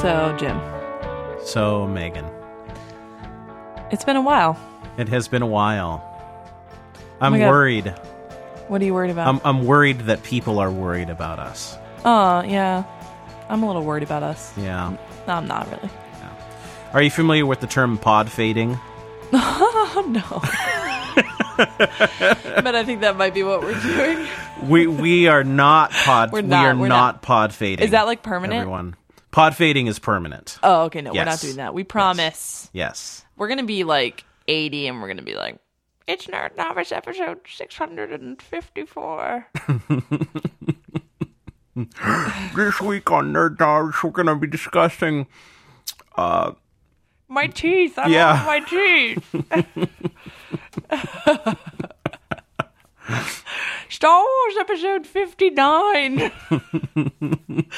[0.00, 0.58] So, Jim,
[1.44, 2.24] So, Megan,
[3.90, 4.58] it's been a while.
[4.96, 6.02] it has been a while.
[6.96, 7.48] Oh I'm my God.
[7.50, 7.88] worried.
[8.68, 9.26] What are you worried about?
[9.28, 11.76] I'm, I'm worried that people are worried about us.
[12.06, 12.84] oh, yeah.
[13.50, 14.56] I'm a little worried about us.
[14.56, 14.96] Yeah.
[15.26, 15.90] No, I'm not really.
[16.94, 18.78] Are you familiar with the term pod fading?
[19.34, 20.40] Oh, no.
[22.62, 24.26] but I think that might be what we're doing.
[24.62, 26.32] We we are not pod.
[26.32, 27.22] We're we not, are we're not, not.
[27.22, 27.84] pod fading.
[27.84, 28.60] Is that like permanent?
[28.60, 28.96] Everyone,
[29.30, 30.58] pod fading is permanent.
[30.62, 31.00] Oh, okay.
[31.02, 31.74] No, we're not doing that.
[31.74, 32.70] We promise.
[32.72, 33.24] Yes.
[33.36, 35.58] We're going to be like 80 and we're going to be like,
[36.06, 39.46] it's Nerd Novice episode 654.
[42.56, 45.26] This week on Nerd Dogs, we're going to be discussing.
[46.16, 46.52] Uh,
[47.28, 47.96] my teeth.
[47.98, 48.42] I Yeah.
[48.44, 49.24] my teeth.
[53.88, 56.32] Star Wars episode 59.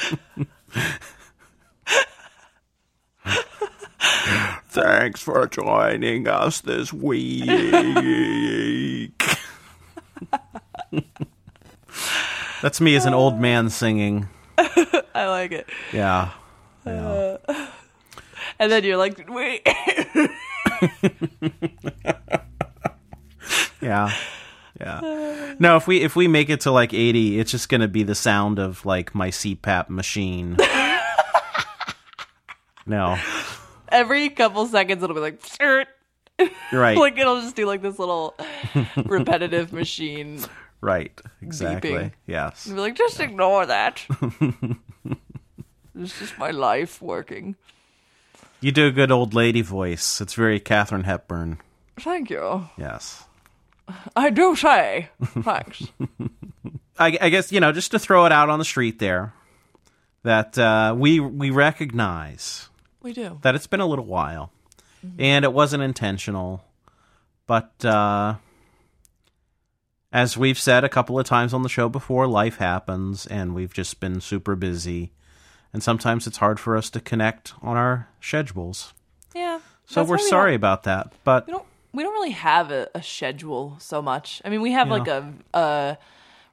[4.69, 7.43] Thanks for joining us this week.
[12.61, 14.29] That's me as an old man singing.
[14.57, 15.67] I like it.
[15.91, 16.31] Yeah.
[16.85, 17.69] Uh, yeah.
[18.59, 19.67] And then you're like, wait.
[23.83, 24.13] Yeah.
[24.79, 25.55] Yeah.
[25.59, 28.03] No, if we if we make it to like 80, it's just going to be
[28.03, 30.57] the sound of like my CPAP machine.
[32.85, 33.17] No.
[33.89, 35.87] Every couple seconds it'll be like, "Skirt."
[36.71, 36.97] Right.
[36.97, 38.35] like it'll just do like this little
[39.05, 40.41] repetitive machine.
[40.81, 41.19] right.
[41.41, 41.91] Exactly.
[41.91, 42.11] beeping.
[42.27, 42.67] Yes.
[42.67, 44.03] Be like, just ignore that.
[45.95, 47.55] it's just my life working.
[48.61, 50.21] You do a good old lady voice.
[50.21, 51.59] It's very Katharine Hepburn.
[51.99, 52.67] Thank you.
[52.77, 53.25] Yes.
[54.15, 55.09] I do say.
[55.23, 55.83] Thanks.
[56.97, 59.33] I, I guess you know just to throw it out on the street there
[60.23, 62.69] that uh, we we recognize
[63.03, 63.37] we do.
[63.43, 64.51] that it's been a little while
[65.19, 66.63] and it wasn't intentional,
[67.45, 68.35] but uh,
[70.11, 73.73] as we've said a couple of times on the show before, life happens and we've
[73.73, 75.11] just been super busy,
[75.73, 78.93] and sometimes it's hard for us to connect on our schedules.
[79.35, 79.59] Yeah.
[79.85, 81.65] So we're we sorry about that, but We don't.
[81.95, 84.41] We don't really have a, a schedule so much.
[84.43, 85.97] I mean, we have like a a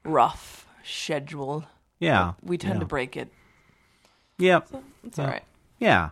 [0.03, 1.63] rough schedule.
[1.99, 2.79] yeah, We tend yeah.
[2.81, 3.31] to break it.
[4.37, 4.69] Yep.
[5.05, 5.43] It's all right.
[5.79, 6.09] Yeah.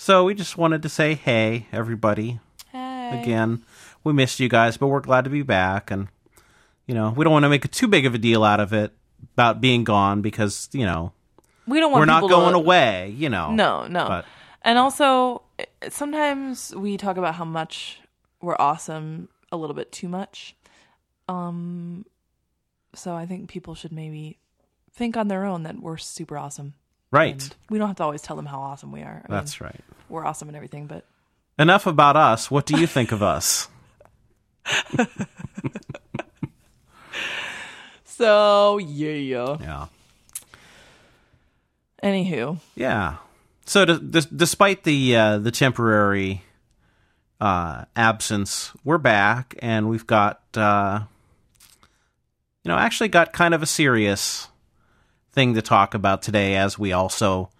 [0.00, 2.40] So we just wanted to say hey, everybody.
[2.72, 3.20] Hey.
[3.20, 3.62] Again,
[4.02, 5.90] we missed you guys, but we're glad to be back.
[5.90, 6.08] And,
[6.86, 8.72] you know, we don't want to make a too big of a deal out of
[8.72, 8.94] it
[9.34, 11.12] about being gone because, you know,
[11.66, 13.50] We don't want we're not going to, away, you know.
[13.52, 14.08] No, no.
[14.08, 14.24] But-
[14.62, 18.00] and also, eh, sometimes we talk about how much
[18.40, 20.56] we're awesome a little bit too much.
[21.28, 22.06] Um,
[22.94, 24.38] so I think people should maybe
[24.94, 26.72] think on their own that we're super awesome.
[27.12, 27.32] Right.
[27.42, 29.22] And we don't have to always tell them how awesome we are.
[29.28, 29.80] I mean, That's right.
[30.08, 31.04] we're awesome and everything, but
[31.58, 32.50] Enough about us.
[32.50, 33.68] What do you think of us?
[38.04, 39.56] so yeah.
[39.60, 39.86] Yeah.
[42.02, 43.16] Anywho, Yeah.
[43.66, 46.42] So, d- despite the uh, the temporary
[47.40, 51.02] uh, absence, we're back, and we've got uh,
[52.64, 54.48] you know actually got kind of a serious
[55.32, 57.50] thing to talk about today, as we also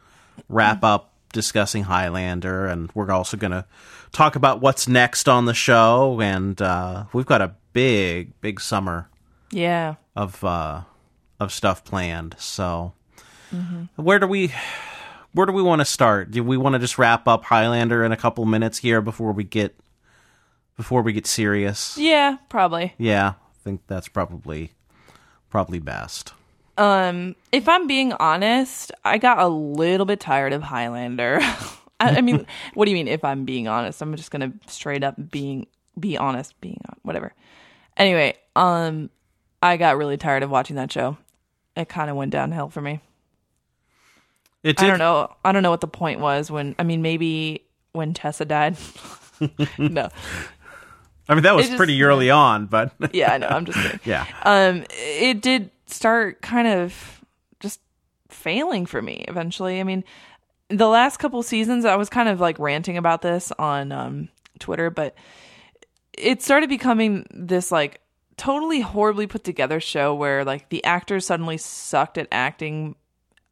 [0.48, 3.64] wrap up discussing Highlander, and we're also going to
[4.12, 9.08] talk about what's next on the show, and uh, we've got a big big summer
[9.50, 9.94] yeah.
[10.16, 10.82] of uh,
[11.38, 12.36] of stuff planned.
[12.38, 12.92] So,
[13.96, 14.52] where do we
[15.32, 16.30] where do we want to start?
[16.30, 19.44] Do we want to just wrap up Highlander in a couple minutes here before we
[19.44, 19.76] get
[20.76, 21.96] before we get serious?
[21.96, 22.94] Yeah, probably.
[22.98, 24.72] Yeah, I think that's probably
[25.50, 26.32] probably best.
[26.80, 31.38] Um, if I'm being honest, I got a little bit tired of Highlander.
[32.00, 33.08] I, I mean, what do you mean?
[33.08, 35.66] If I'm being honest, I'm just gonna straight up being
[35.98, 37.32] be honest, being whatever.
[37.96, 39.10] Anyway, um,
[39.62, 41.18] I got really tired of watching that show.
[41.76, 43.00] It kind of went downhill for me.
[44.62, 45.34] It did, I don't know.
[45.44, 46.74] I don't know what the point was when.
[46.78, 48.76] I mean, maybe when Tessa died.
[49.78, 50.08] no.
[51.28, 53.48] I mean, that was just- pretty early on, but Yeah, I know.
[53.48, 54.00] I'm just kidding.
[54.04, 57.24] yeah, um it did start kind of
[57.60, 57.80] just
[58.28, 59.80] failing for me eventually.
[59.80, 60.04] I mean
[60.72, 64.28] the last couple seasons i was kind of like ranting about this on um
[64.60, 65.16] twitter but
[66.12, 68.00] it started becoming this like
[68.36, 72.94] totally horribly put together show where like the actors suddenly sucked at acting.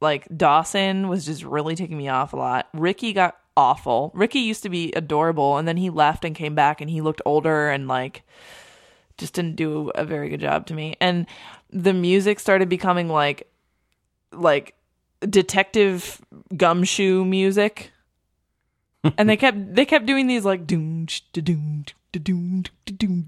[0.01, 2.69] Like dawson was just really taking me off a lot.
[2.73, 4.11] Ricky got awful.
[4.13, 7.21] Ricky used to be adorable and then he left and came back and he looked
[7.25, 8.23] older and like
[9.17, 10.95] just didn't do a very good job to me.
[11.01, 11.27] And
[11.71, 13.47] the music started becoming like
[14.31, 14.75] like
[15.21, 16.21] detective
[16.55, 17.91] gumshoe music.
[19.17, 22.63] and they kept they kept doing these like doom doom doom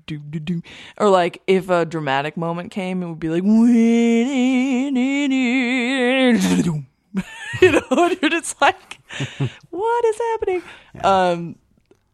[0.05, 0.63] doom doom
[0.97, 3.43] or like if a dramatic moment came it would be like
[7.61, 8.99] you know you're just like
[9.69, 10.63] what is happening?
[11.03, 11.55] Um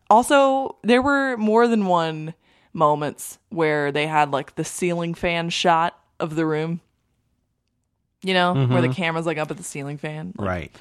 [0.09, 2.33] also there were more than one
[2.73, 6.79] moments where they had like the ceiling fan shot of the room
[8.23, 10.75] you know where the camera's like up at the ceiling fan like, Right.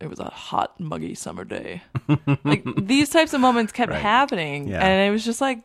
[0.00, 1.82] it was a hot muggy summer day
[2.44, 4.00] like these types of moments kept Right.
[4.00, 4.86] happening Yeah.
[4.86, 5.60] and it was just like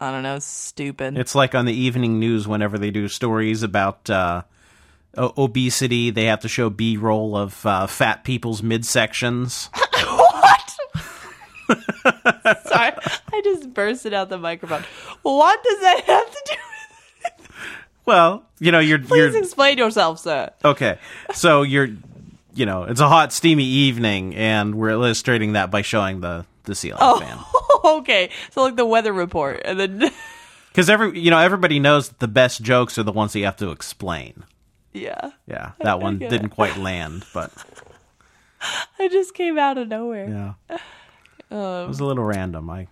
[0.00, 4.08] i don't know stupid It's like on the evening news whenever they do stories about
[4.10, 4.42] uh,
[5.16, 9.68] o- obesity, they have to show B roll of uh, fat people's midsections.
[10.06, 10.70] what
[12.66, 12.92] sorry
[13.32, 14.84] i just bursted out the microphone
[15.22, 16.73] what does that have to do with
[18.06, 20.98] Well, you know, you're please you're explain yourself sir okay.
[21.32, 21.88] So you're,
[22.54, 26.74] you know, it's a hot, steamy evening, and we're illustrating that by showing the the
[26.74, 27.36] ceiling oh, fan.
[27.38, 30.10] oh okay so like the weather report and then
[30.68, 33.44] Because every, you know, everybody knows that the best jokes are the ones that you
[33.44, 34.44] have to explain.
[34.92, 36.50] yeah Yeah, that one didn't it.
[36.50, 37.52] quite land, but
[38.98, 40.28] i just came out of nowhere
[40.68, 40.78] yeah,
[41.50, 42.68] um, it was a little random.
[42.70, 42.88] I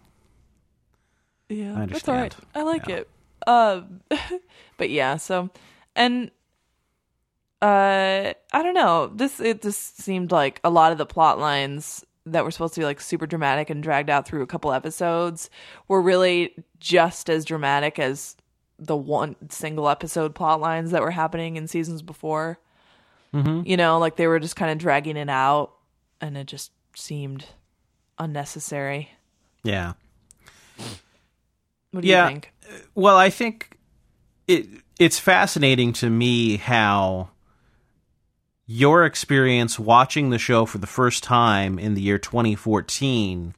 [1.48, 2.34] Yeah, I that's all right.
[2.54, 2.96] I like Yeah.
[2.96, 3.10] it.
[3.46, 4.00] Um,
[4.78, 5.50] but yeah, so
[5.96, 6.30] and
[7.60, 9.06] uh, I don't know.
[9.14, 12.80] This it just seemed like a lot of the plot lines that were supposed to
[12.80, 15.50] be like super dramatic and dragged out through a couple episodes
[15.88, 18.36] were really just as dramatic as
[18.78, 22.58] the one single episode plot lines that were happening in seasons before.
[23.34, 23.62] Mm-hmm.
[23.66, 25.72] You know, like they were just kind of dragging it out,
[26.20, 27.46] and it just seemed
[28.18, 29.10] unnecessary.
[29.62, 29.92] yeah.
[31.92, 32.24] What do Yeah.
[32.24, 32.51] you think?
[32.94, 33.78] Well, I think
[34.46, 34.66] it
[34.98, 37.30] it's fascinating to me how
[38.66, 43.54] your experience watching the show for the first time in the year 2014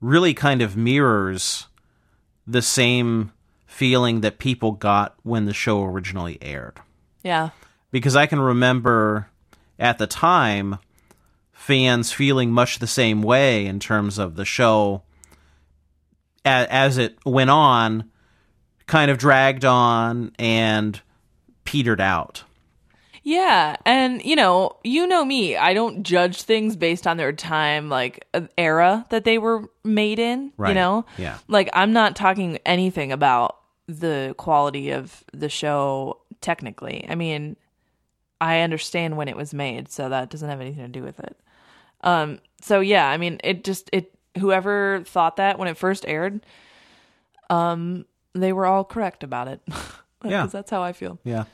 [0.00, 1.66] really kind of mirrors
[2.46, 3.32] the same
[3.66, 6.78] feeling that people got when the show originally aired.
[7.22, 7.50] Yeah.
[7.90, 9.28] Because I can remember
[9.78, 10.78] at the time
[11.52, 15.02] fans feeling much the same way in terms of the show
[16.44, 18.10] a- as it went on
[18.86, 21.00] kind of dragged on and
[21.64, 22.44] petered out.
[23.22, 25.56] Yeah, and you know, you know me.
[25.56, 30.18] I don't judge things based on their time, like uh, era that they were made
[30.18, 30.52] in.
[30.68, 31.38] You know, Yeah.
[31.48, 33.56] Like I'm not talking anything about
[33.86, 37.06] the quality of the show technically.
[37.08, 37.56] I mean,
[38.42, 41.34] I understand when it was made, so that doesn't have anything to do with it.
[42.02, 42.40] Um.
[42.60, 44.13] So yeah, I mean, it just it.
[44.38, 46.44] Whoever thought that when it first aired,
[47.50, 48.04] um,
[48.34, 49.60] they were all correct about it.
[50.26, 50.46] Yeah.
[50.46, 51.18] that's how I feel.
[51.22, 51.44] Yeah.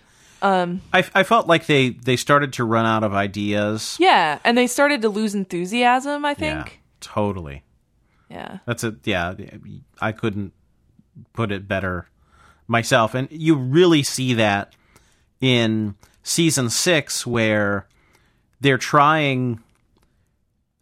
[0.42, 3.96] Um I I felt like they they started to run out of ideas.
[3.98, 6.34] Yeah, and they started to lose enthusiasm, I Yeah.
[6.62, 6.80] think.
[7.00, 7.64] Totally.
[8.28, 8.58] Yeah.
[8.66, 9.34] That's a yeah,
[10.00, 10.52] I couldn't
[11.32, 12.06] put it better
[12.68, 13.12] myself.
[13.12, 14.72] And you really see that
[15.40, 17.88] in season 6 where
[18.60, 19.58] they're trying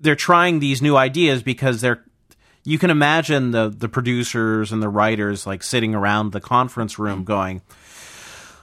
[0.01, 2.05] they're trying these new ideas because they're
[2.65, 7.25] you can imagine the the producers and the writers like sitting around the conference room
[7.25, 7.63] going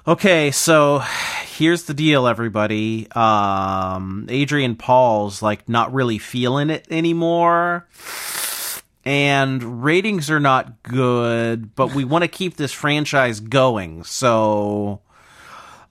[0.08, 1.02] okay so
[1.58, 3.10] here's the deal everybody.
[3.12, 7.88] Um adrian paul's like not really feeling it anymore
[9.04, 14.04] and ratings are not good but we want to keep this franchise going.
[14.04, 15.02] So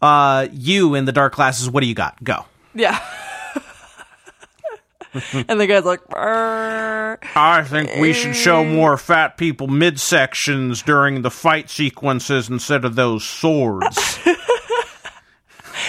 [0.01, 2.23] uh you in the dark classes what do you got?
[2.23, 2.45] Go.
[2.75, 3.01] Yeah.
[5.49, 6.01] and the guy's like.
[6.15, 12.97] I think we should show more fat people midsections during the fight sequences instead of
[12.97, 14.19] those swords.
[14.27, 14.37] and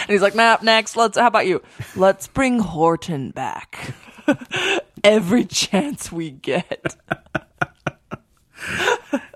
[0.08, 1.62] he's like, nah, next, let's, how about you?
[1.96, 3.96] Let's bring Horton back.
[5.04, 6.96] Every chance we get.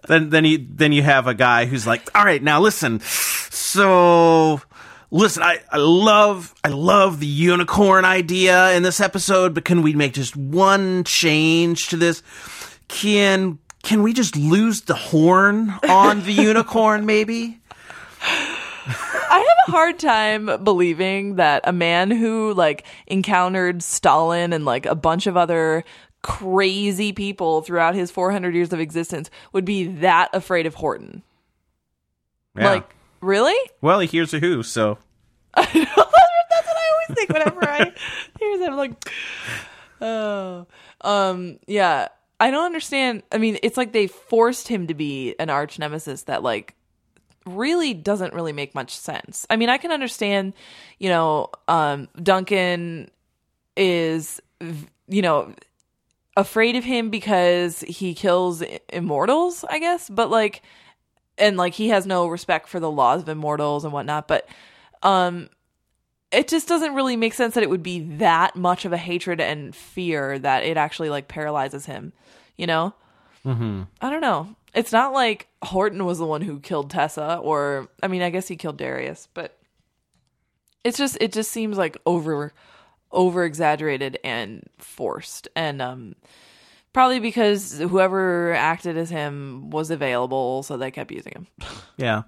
[0.08, 3.00] then then you then you have a guy who's like, "All right, now listen.
[3.01, 4.62] So
[5.11, 9.93] listen, I, I love I love the unicorn idea in this episode, but can we
[9.93, 12.21] make just one change to this?
[12.87, 17.59] Can can we just lose the horn on the unicorn maybe?"
[18.21, 24.85] I have a hard time believing that a man who like encountered Stalin and like
[24.85, 25.83] a bunch of other
[26.21, 31.23] crazy people throughout his 400 years of existence would be that afraid of Horton.
[32.57, 32.71] Yeah.
[32.71, 33.57] Like, really?
[33.81, 34.97] well, he hears a who, so
[35.55, 35.73] That's
[36.67, 37.93] what I always think whenever I
[38.39, 38.75] hear them.
[38.75, 39.11] Like,
[40.01, 40.67] oh,
[41.01, 42.09] um, yeah.
[42.39, 43.23] I don't understand.
[43.31, 46.75] I mean, it's like they forced him to be an arch nemesis that like
[47.45, 49.45] really doesn't really make much sense.
[49.49, 50.53] I mean, I can understand,
[50.99, 53.11] you know, um, Duncan
[53.75, 54.39] is,
[55.07, 55.53] you know,
[56.38, 60.61] afraid of him because he kills immortals, I guess, but like,
[61.39, 64.48] and like he has no respect for the laws of immortals and whatnot, but,
[65.03, 65.50] um,
[66.31, 69.41] it just doesn't really make sense that it would be that much of a hatred
[69.41, 72.13] and fear that it actually like paralyzes him,
[72.55, 72.93] you know?
[73.46, 73.84] Mm-hmm.
[74.01, 74.55] I don't know.
[74.75, 78.48] It's not like Horton was the one who killed Tessa, or I mean, I guess
[78.48, 79.58] he killed Darius, but
[80.84, 82.53] it's just it just seems like over
[83.12, 86.15] over exaggerated and forced, and um,
[86.93, 91.48] probably because whoever acted as him was available, so they kept using him.
[91.98, 92.24] Yeah.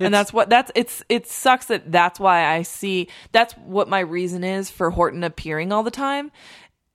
[0.00, 4.00] and that's what that's it's it sucks that that's why I see that's what my
[4.00, 6.30] reason is for Horton appearing all the time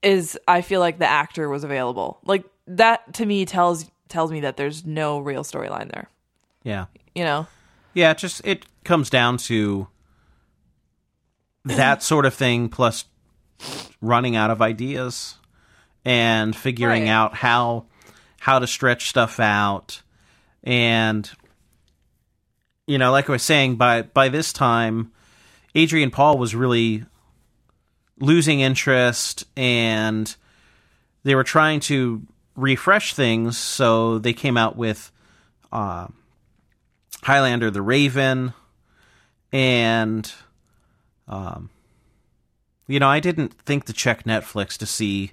[0.02, 2.20] is I feel like the actor was available.
[2.24, 6.08] Like that to me tells tells me that there's no real storyline there.
[6.62, 6.86] Yeah.
[7.14, 7.46] You know?
[7.94, 9.88] Yeah, it just it comes down to
[11.64, 13.04] that sort of thing plus
[14.00, 15.36] running out of ideas
[16.04, 17.10] and figuring Right.
[17.10, 17.86] out how
[18.40, 20.02] how to stretch stuff out
[20.64, 21.30] and
[22.86, 25.12] you know like i was saying by by this time
[25.74, 27.04] adrian paul was really
[28.18, 30.34] losing interest and
[31.22, 32.22] they were trying to
[32.56, 35.10] refresh things so they came out with
[35.72, 36.06] uh,
[37.22, 38.52] highlander the raven
[39.52, 40.32] and
[41.28, 41.68] um,
[42.86, 45.32] you know i didn't think to check netflix to see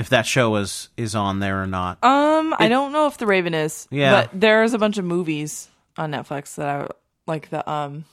[0.00, 3.26] if that show is is on there or not Um, I don't know if The
[3.26, 3.86] Raven is.
[3.90, 4.10] Yeah.
[4.22, 6.86] But there's a bunch of movies on Netflix that I
[7.26, 8.04] like the um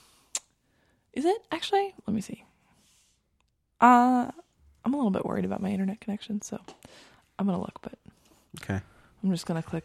[1.14, 1.94] is it actually?
[2.06, 2.44] Let me see.
[3.80, 4.30] Uh
[4.84, 6.58] I'm a little bit worried about my internet connection, so
[7.38, 7.94] I'm gonna look, but
[8.62, 8.80] okay
[9.22, 9.84] I'm just gonna click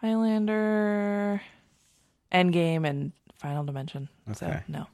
[0.00, 1.40] Highlander
[2.32, 4.08] Endgame and Final Dimension.
[4.34, 4.62] So Okay.
[4.68, 4.86] no.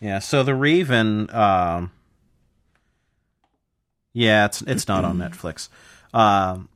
[0.00, 1.90] Yeah, so the Raven, um,
[4.16, 5.68] yeah, it's it's not on Netflix.
[6.14, 6.70] Um,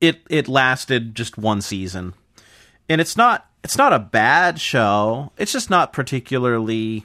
[0.00, 2.14] it it lasted just one season,
[2.88, 5.32] and it's not it's not a bad show.
[5.36, 7.04] It's just not particularly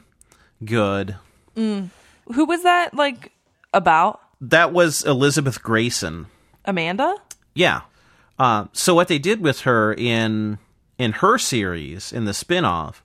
[0.64, 1.18] good.
[1.56, 1.90] Who
[2.28, 3.34] was that like
[3.74, 4.22] about?
[4.40, 6.28] That was Elizabeth Gracen.
[6.64, 7.16] Amanda?
[7.54, 7.82] Yeah.
[8.40, 10.60] Uh, so what they did with her in
[10.98, 13.04] in her series in the spin-off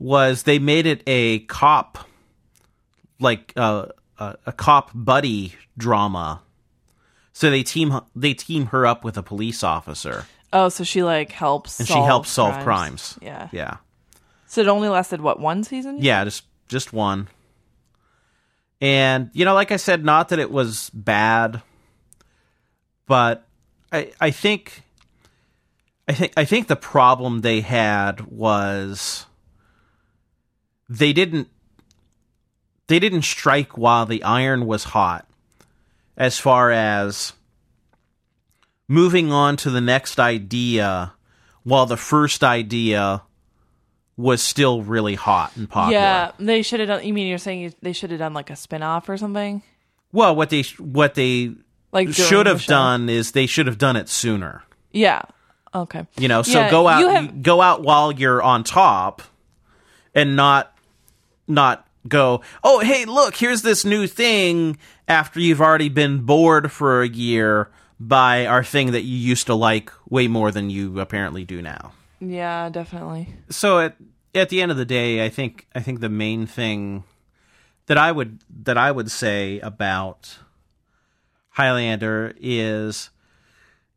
[0.00, 2.08] was they made it a cop
[3.20, 3.86] like uh,
[4.18, 6.42] a, a cop buddy drama.
[7.32, 11.32] So they team they team her up with a police officer Oh, so she like
[11.32, 13.18] helps and she helps solve crimes.
[13.22, 13.48] Yeah.
[13.52, 13.78] Yeah.
[14.46, 15.98] So it only lasted what, one season?
[16.00, 17.28] Yeah, just just one.
[18.80, 21.62] And you know, like I said, not that it was bad,
[23.06, 23.46] but
[23.90, 24.82] I I think
[26.06, 29.24] I think I think the problem they had was
[30.90, 31.48] they didn't
[32.88, 35.26] they didn't strike while the iron was hot
[36.16, 37.32] as far as
[38.88, 41.12] moving on to the next idea
[41.64, 43.22] while the first idea
[44.16, 45.98] was still really hot and popular.
[46.00, 47.04] Yeah, they should have done.
[47.04, 49.62] You mean you're saying they should have done like a spin off or something?
[50.12, 51.54] Well, what they what they
[51.92, 54.62] Like should have done is they should have done it sooner.
[54.92, 55.22] Yeah.
[55.74, 56.06] Okay.
[56.18, 59.22] You know, so Yeah, go out have- go out while you're on top
[60.14, 60.76] and not
[61.48, 64.78] not go, "Oh, hey, look, here's this new thing"
[65.08, 69.54] after you've already been bored for a year by our thing that you used to
[69.54, 71.92] like way more than you apparently do now.
[72.20, 73.28] Yeah, definitely.
[73.50, 73.96] so at
[74.34, 77.04] at the end of the day, I think I think the main thing
[77.86, 80.38] that I would that I would say about
[81.50, 83.10] Highlander is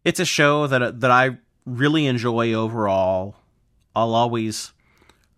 [0.03, 3.35] it's a show that that I really enjoy overall.
[3.95, 4.73] I'll always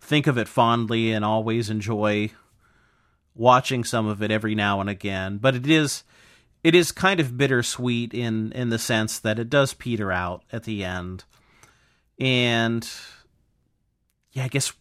[0.02, 2.32] think of it fondly and always enjoy
[3.38, 6.04] watching some of it every now and again, but it is
[6.64, 10.64] it is kind of bittersweet in in the sense that it does peter out at
[10.64, 11.24] the end.
[12.20, 12.90] And
[14.32, 14.74] yeah, I guess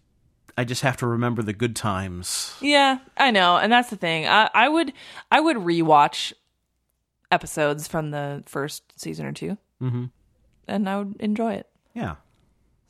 [0.59, 2.55] I just have to remember the good times.
[2.63, 4.27] Yeah, I know, and that's the thing.
[4.27, 4.93] I, I would
[5.31, 6.33] I would rewatch
[7.31, 10.05] episodes from the first season or 2 Mm-hmm.
[10.69, 11.69] and I would enjoy it.
[11.93, 12.15] Yeah.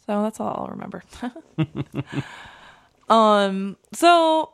[0.06, 1.02] So that's all I'll remember.
[3.08, 3.76] um.
[3.92, 4.52] So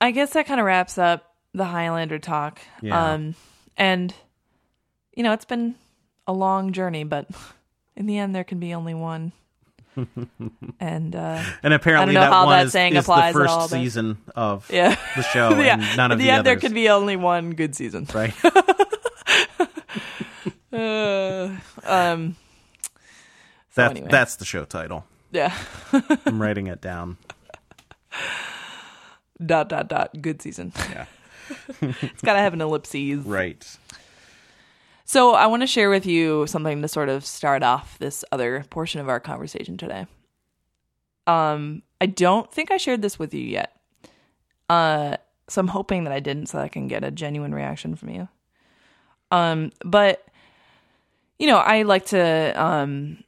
[0.00, 2.60] I guess that kind of wraps up the Highlander talk.
[2.80, 3.12] Yeah.
[3.12, 3.34] Um.
[3.76, 4.14] And
[5.14, 5.74] you know, it's been
[6.26, 7.28] a long journey, but
[7.96, 9.32] in the end, there can be only one.
[10.80, 13.70] and uh, And apparently know that one that is, saying is the first all, but-
[13.70, 15.74] season of yeah, the show yeah.
[15.74, 18.06] and none in of the, the, end, there could be only one good season.
[18.14, 18.32] right.
[20.72, 22.36] Uh, um.
[23.74, 24.08] That's anyway.
[24.10, 25.04] That's the show title.
[25.32, 25.52] yeah.
[26.24, 27.18] I'm writing it down.
[29.44, 30.20] Dot dot dot.
[30.20, 30.72] Good season.
[30.90, 31.06] Yeah.
[31.80, 33.24] It's got to have an ellipses.
[33.24, 33.66] Right.
[35.04, 38.64] So I want to share with you something to sort of start off this other
[38.70, 40.06] portion of our conversation today.
[41.26, 43.76] Um, I don't think I shared this with you yet.
[44.68, 45.16] Uh,
[45.48, 48.10] so I'm hoping that I didn't, so that I can get a genuine reaction from
[48.10, 48.28] you.
[49.32, 50.24] Um, but
[51.40, 53.24] you know, I like to um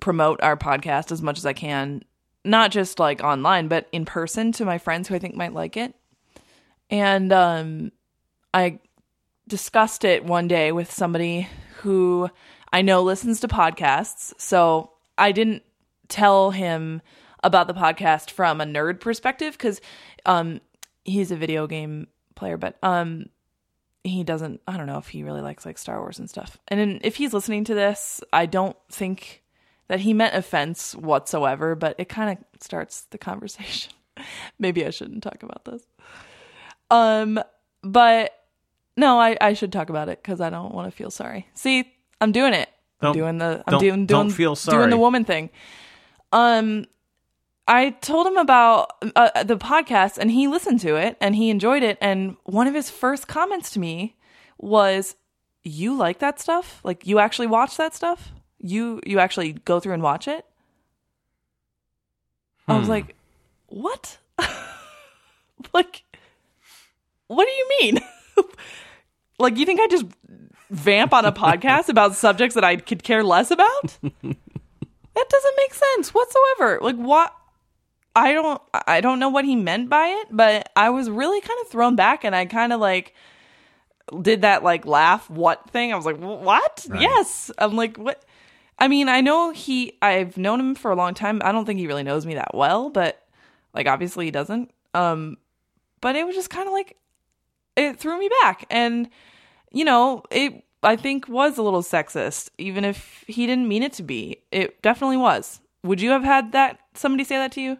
[0.00, 2.02] promote our podcast as much as I can,
[2.44, 5.76] not just like online, but in person to my friends who I think might like
[5.76, 5.94] it.
[6.90, 7.92] And um,
[8.52, 8.80] I
[9.48, 11.48] discussed it one day with somebody
[11.78, 12.28] who
[12.72, 14.32] I know listens to podcasts.
[14.38, 15.62] So I didn't
[16.08, 17.00] tell him
[17.42, 19.80] about the podcast from a nerd perspective because
[20.26, 20.60] um,
[21.04, 23.26] he's a video game player, but um,
[24.02, 24.60] he doesn't.
[24.66, 26.58] I don't know if he really likes like Star Wars and stuff.
[26.68, 29.43] And then if he's listening to this, I don't think
[29.88, 33.92] that he meant offense whatsoever, but it kind of starts the conversation.
[34.58, 35.82] Maybe I shouldn't talk about this.
[36.90, 37.40] Um,
[37.82, 38.32] but
[38.96, 41.48] no, I, I should talk about it because I don't want to feel sorry.
[41.54, 42.68] See, I'm doing it.
[43.00, 45.50] I'm doing the I'm don't- doing don't doing feel doing the woman thing.
[46.32, 46.86] Um,
[47.68, 51.82] I told him about uh, the podcast and he listened to it and he enjoyed
[51.82, 51.98] it.
[52.00, 54.16] And one of his first comments to me
[54.58, 55.16] was,
[55.62, 56.80] "You like that stuff?
[56.84, 58.32] Like you actually watch that stuff?
[58.66, 60.46] You you actually go through and watch it?"
[62.66, 62.90] I was Hmm.
[62.92, 63.14] like,
[63.66, 64.16] "What?
[65.74, 66.02] like,
[67.26, 68.00] what do you mean?
[69.38, 70.06] like you think I just
[70.70, 75.74] vamp on a podcast about subjects that I could care less about?" that doesn't make
[75.74, 76.78] sense whatsoever.
[76.80, 77.34] Like what
[78.16, 81.58] I don't I don't know what he meant by it, but I was really kind
[81.62, 83.14] of thrown back and I kind of like
[84.22, 85.92] did that like laugh what thing.
[85.92, 87.02] I was like, "What?" Right.
[87.02, 87.50] Yes.
[87.58, 88.24] I'm like, "What?"
[88.78, 91.40] I mean, I know he I've known him for a long time.
[91.44, 93.26] I don't think he really knows me that well, but
[93.72, 94.70] like obviously he doesn't.
[94.94, 95.36] Um
[96.00, 96.96] but it was just kind of like
[97.76, 99.08] it threw me back and
[99.70, 103.94] you know, it I think was a little sexist, even if he didn't mean it
[103.94, 104.38] to be.
[104.52, 105.60] It definitely was.
[105.82, 107.78] Would you have had that somebody say that to you?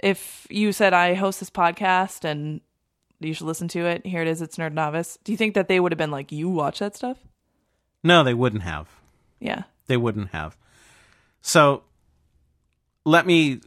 [0.00, 2.60] If you said I host this podcast and
[3.20, 5.18] you should listen to it, here it is, it's Nerd Novice.
[5.24, 7.18] Do you think that they would have been like, You watch that stuff?
[8.04, 8.88] No, they wouldn't have.
[9.40, 9.64] Yeah.
[9.86, 10.56] They wouldn't have.
[11.40, 11.82] So
[13.04, 13.60] let me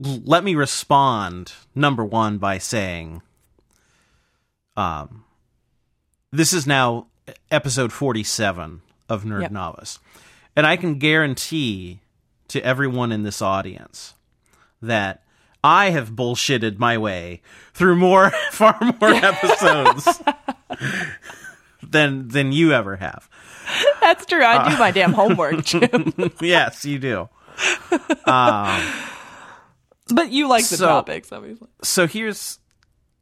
[0.00, 3.22] let me respond number 1 by saying
[4.76, 5.24] um
[6.30, 7.06] this is now
[7.50, 9.50] episode 47 of Nerd Yep.
[9.52, 9.98] Novice.
[10.56, 12.00] And I can guarantee
[12.48, 14.14] to everyone in this audience
[14.80, 15.22] that
[15.64, 17.40] I have bullshitted my way
[17.74, 20.20] through more far more episodes
[21.82, 23.28] than than you ever have.
[24.06, 24.42] That's true.
[24.44, 26.12] I do uh, my damn homework, Jim.
[26.40, 27.28] yes, you do.
[28.26, 28.92] Um,
[30.12, 31.68] but you like the So- topics, obviously.
[31.82, 32.58] So here's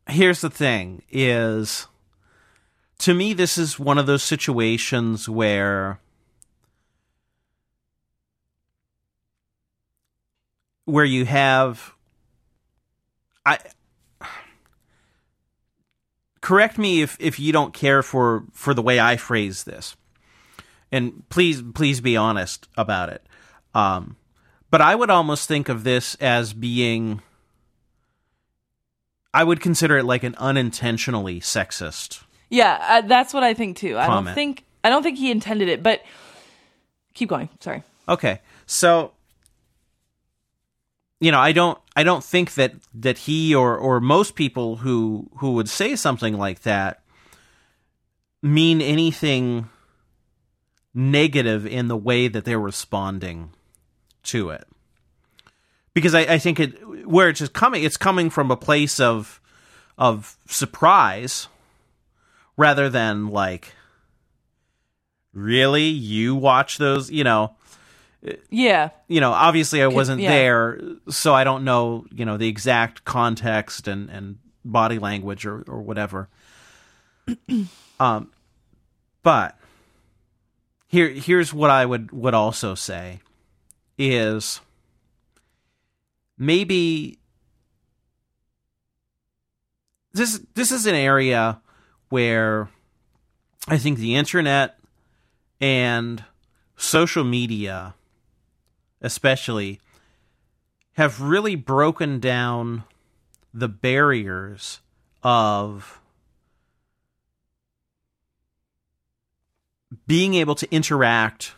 [0.08, 1.86] here's the thing is
[2.98, 6.00] to me this is one of those situations where
[10.86, 11.92] where you have
[13.46, 13.58] I
[16.40, 19.96] correct me if if you don't care for for the way I phrase this.
[20.92, 23.24] And please please be honest about it.
[23.74, 24.16] Um
[24.70, 27.22] but I would almost think of this as being
[29.32, 32.24] I would consider it like an unintentionally sexist.
[32.48, 33.96] Yeah, uh, that's what I think too.
[33.96, 36.02] I don't think I don't think he intended it, but
[37.14, 37.48] keep going.
[37.60, 37.82] Sorry.
[38.08, 38.40] Okay.
[38.66, 39.12] So
[41.20, 45.28] you know, I don't I don't think that that he or or most people who
[45.36, 47.02] who would say something like that
[48.42, 49.68] mean anything
[50.94, 53.50] negative in the way that they're responding
[54.24, 54.66] to it.
[55.94, 59.40] Because I, I think it where it's just coming it's coming from a place of
[59.98, 61.48] of surprise
[62.56, 63.74] rather than like
[65.32, 67.54] really you watch those you know
[68.50, 68.90] Yeah.
[69.08, 70.30] you know, obviously I wasn't yeah.
[70.30, 75.62] there, so I don't know, you know, the exact context and, and body language or,
[75.66, 76.28] or whatever.
[78.00, 78.30] um,
[79.22, 79.58] but
[80.90, 83.20] here here's what I would would also say
[83.96, 84.60] is
[86.36, 87.20] maybe
[90.12, 91.60] this this is an area
[92.08, 92.70] where
[93.68, 94.80] I think the internet
[95.60, 96.24] and
[96.76, 97.94] social media
[99.00, 99.78] especially
[100.94, 102.82] have really broken down
[103.54, 104.80] the barriers
[105.22, 105.99] of
[110.10, 111.54] being able to interact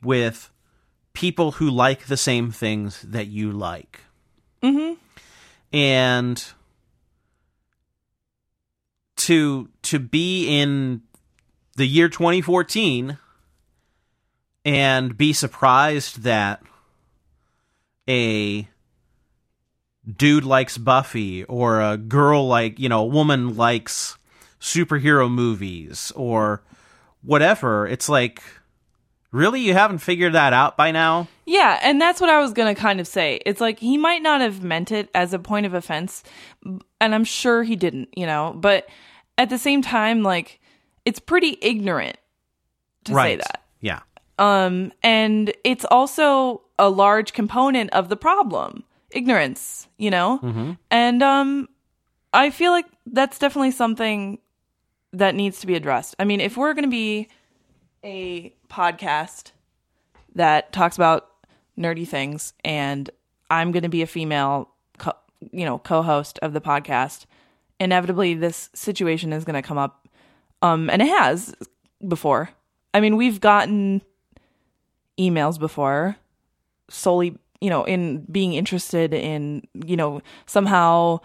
[0.00, 0.48] with
[1.12, 4.02] people who like the same things that you like.
[4.62, 4.94] Mm-hmm.
[5.76, 6.44] And
[9.16, 11.02] to to be in
[11.74, 13.18] the year 2014
[14.64, 16.62] and be surprised that
[18.08, 18.68] a
[20.16, 24.16] dude likes Buffy or a girl like, you know, a woman likes
[24.60, 26.62] superhero movies or
[27.22, 27.86] whatever.
[27.86, 28.42] It's like
[29.32, 31.28] really you haven't figured that out by now?
[31.46, 33.40] Yeah, and that's what I was going to kind of say.
[33.46, 36.22] It's like he might not have meant it as a point of offense,
[36.64, 38.88] and I'm sure he didn't, you know, but
[39.40, 40.60] at the same time like
[41.06, 42.18] it's pretty ignorant
[43.04, 43.30] to right.
[43.30, 43.62] say that.
[43.80, 44.00] Yeah.
[44.38, 48.84] Um and it's also a large component of the problem.
[49.10, 50.76] Ignorance, you know?
[50.90, 51.68] And um
[52.34, 54.38] I feel like that's definitely something
[55.12, 56.14] that needs to be addressed.
[56.18, 57.28] I mean, if we're going to be
[58.04, 59.52] a podcast
[60.34, 61.28] that talks about
[61.78, 63.10] nerdy things and
[63.50, 65.16] I'm going to be a female co-
[65.50, 67.26] you know, co-host of the podcast,
[67.78, 70.06] inevitably this situation is going to come up
[70.62, 71.54] um and it has
[72.06, 72.50] before.
[72.92, 74.02] I mean, we've gotten
[75.18, 76.16] emails before
[76.88, 81.20] solely, you know, in being interested in, you know, somehow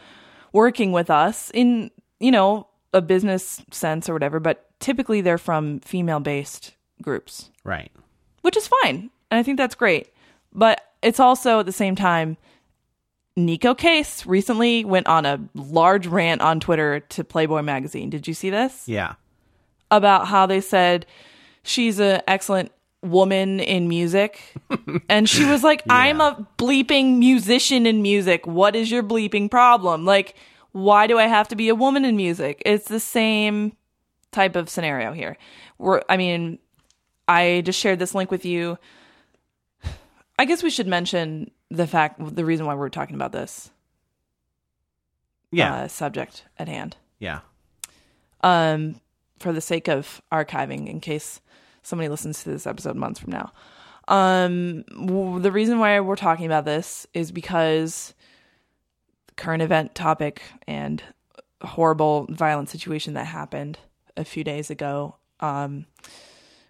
[0.54, 5.80] working with us in, you know, a business sense or whatever, but typically they're from
[5.82, 7.92] female based groups, Right.
[8.42, 9.10] which is fine.
[9.30, 10.10] And I think that's great.
[10.54, 12.38] But it's also at the same time,
[13.38, 18.10] Neko Case recently went on a large rant on Twitter to Playboy magazine.
[18.10, 18.88] Did you see this?
[18.88, 19.16] Yeah.
[19.92, 21.06] About how they said
[21.64, 24.54] she's an excellent woman in music.
[25.10, 28.48] and she was like, I'm a bleeping musician in music.
[28.48, 30.06] What is your bleeping problem?
[30.06, 30.36] Like,
[30.76, 32.62] why do I have to be a woman in music?
[32.66, 33.78] It's the same
[34.34, 35.38] type of scenario here.
[35.78, 36.60] We're, I mean,
[37.30, 38.78] I just shared this link with you.
[40.38, 43.72] I guess we should mention the fact, the reason why we're talking about this
[45.50, 45.74] Yeah.
[45.74, 47.40] uh, subject at hand yeah.
[48.42, 49.00] um,
[49.40, 51.40] for the sake of archiving in case
[51.84, 53.54] somebody listens to this episode months from now.
[54.10, 58.14] Um, w- the reason why we're talking about this is because
[59.36, 61.04] current event topic and
[61.62, 63.80] horrible violent situation that happened
[64.18, 65.86] a few days ago, um,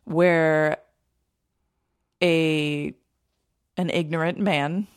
[0.05, 0.77] where
[2.23, 2.93] a
[3.77, 4.87] an ignorant man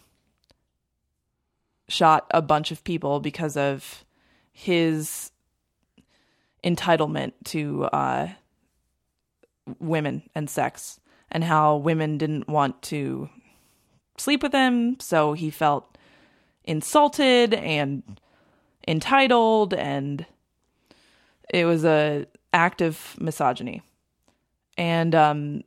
[1.89, 4.05] shot a bunch of people because of
[4.53, 5.33] his
[6.63, 8.29] entitlement to uh,
[9.79, 11.01] women and sex,
[11.31, 13.29] and how women didn't want to
[14.17, 15.98] sleep with him, so he felt
[16.69, 18.21] insulted and
[18.87, 20.25] entitled, and
[21.53, 23.83] it was a act of misogyny.
[24.77, 25.63] And um,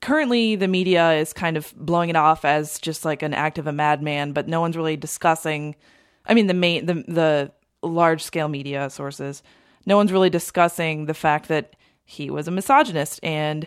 [0.00, 3.66] currently, the media is kind of blowing it off as just like an act of
[3.66, 5.76] a madman, but no one's really discussing.
[6.24, 9.42] I mean, the main the the large scale media sources
[9.86, 13.66] no one's really discussing the fact that he was a misogynist and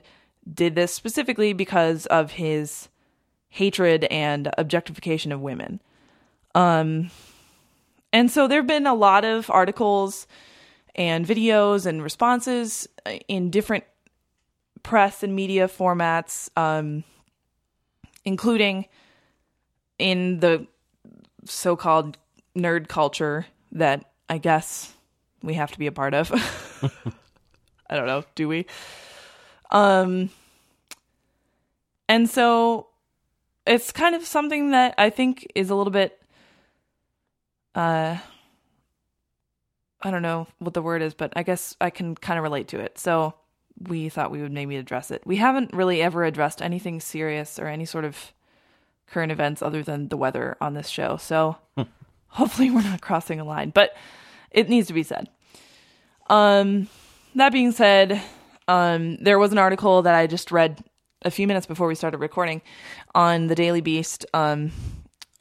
[0.53, 2.89] did this specifically because of his
[3.49, 5.81] hatred and objectification of women.
[6.55, 7.11] Um,
[8.11, 10.27] and so there have been a lot of articles
[10.95, 13.83] and videos and responses uh, in different
[14.83, 17.03] press and media formats, um,
[18.25, 18.85] including
[19.97, 20.65] in the
[21.45, 22.17] so called
[22.55, 24.93] nerd culture that I guess
[25.41, 26.31] we have to be a part of.
[27.89, 28.65] I don't know, do we?
[29.71, 30.29] Um
[32.07, 32.87] and so
[33.67, 36.18] it's kind of something that I think is a little bit
[37.75, 38.17] uh
[40.01, 42.69] I don't know what the word is, but I guess I can kind of relate
[42.69, 42.97] to it.
[42.97, 43.33] So
[43.87, 45.21] we thought we would maybe address it.
[45.25, 48.33] We haven't really ever addressed anything serious or any sort of
[49.07, 51.17] current events other than the weather on this show.
[51.17, 51.57] So
[52.27, 53.95] hopefully we're not crossing a line, but
[54.51, 55.29] it needs to be said.
[56.27, 56.87] Um,
[57.35, 58.21] that being said,
[58.67, 60.83] um, there was an article that I just read
[61.23, 62.61] a few minutes before we started recording
[63.13, 64.25] on the Daily Beast.
[64.33, 64.71] Um,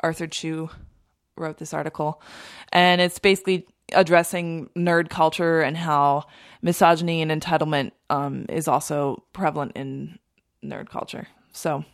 [0.03, 0.71] Arthur Chu
[1.39, 2.23] wrote this article,
[2.73, 6.25] and it's basically addressing nerd culture and how
[6.63, 10.19] misogyny and entitlement um, is also prevalent in
[10.65, 11.29] nerd culture.
[11.53, 11.85] So,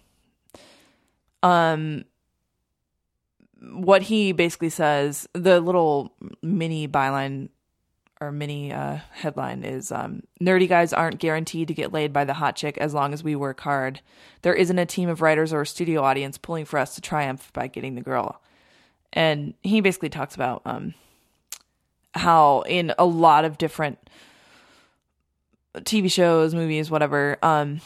[1.43, 2.05] um,
[3.73, 7.49] what he basically says, the little mini byline
[8.21, 12.35] or mini uh, headline is um, nerdy guys aren't guaranteed to get laid by the
[12.35, 14.01] hot chick as long as we work hard.
[14.43, 17.53] There isn't a team of writers or a studio audience pulling for us to triumph
[17.53, 18.41] by getting the girl.
[19.15, 20.93] And he basically talks about um,
[22.15, 23.99] how in a lot of different
[25.79, 27.81] TV shows, movies, whatever, um,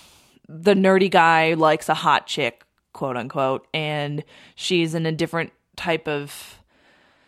[0.49, 6.09] the nerdy guy likes a hot chick, quote unquote, and she's in a different type
[6.09, 6.59] of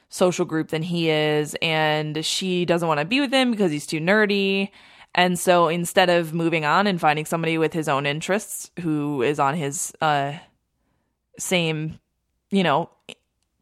[0.09, 3.87] social group than he is and she doesn't want to be with him because he's
[3.87, 4.71] too nerdy.
[5.15, 9.39] And so instead of moving on and finding somebody with his own interests who is
[9.39, 10.35] on his uh
[11.39, 11.99] same
[12.51, 12.91] you know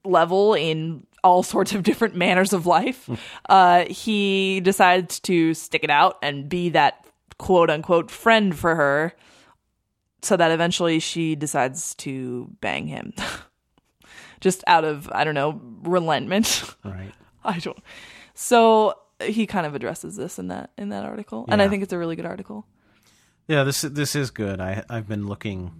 [0.08, 3.08] level in all sorts of different manners of life
[3.48, 7.04] uh he decides to stick it out and be that
[7.38, 9.12] quote unquote friend for her
[10.22, 13.12] so that eventually she decides to bang him
[14.40, 16.64] just out of I don't know relentment.
[16.84, 17.12] Right.
[17.44, 17.78] I don't.
[18.34, 21.92] So he kind of addresses this in that in that article, and I think it's
[21.92, 22.66] a really good article.
[23.46, 24.60] Yeah, this this is good.
[24.60, 25.72] I I've been looking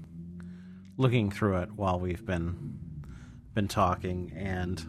[0.97, 2.79] looking through it while we've been
[3.59, 4.85] been talking and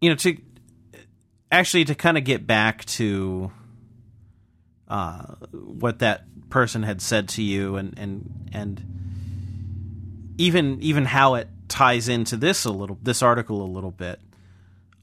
[0.00, 0.36] you know to
[1.50, 3.50] actually to kind of get back to
[4.86, 11.48] uh what that person had said to you and and and even even how it
[11.66, 14.20] ties into this a little this article a little bit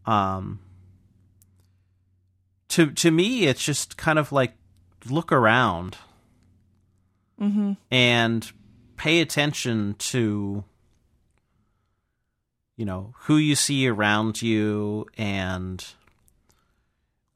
[0.06, 0.60] um
[2.70, 4.54] to to me it's just kind of like
[5.10, 5.98] look around.
[7.92, 8.52] And
[8.98, 10.64] pay attention to
[12.76, 15.86] you know who you see around you and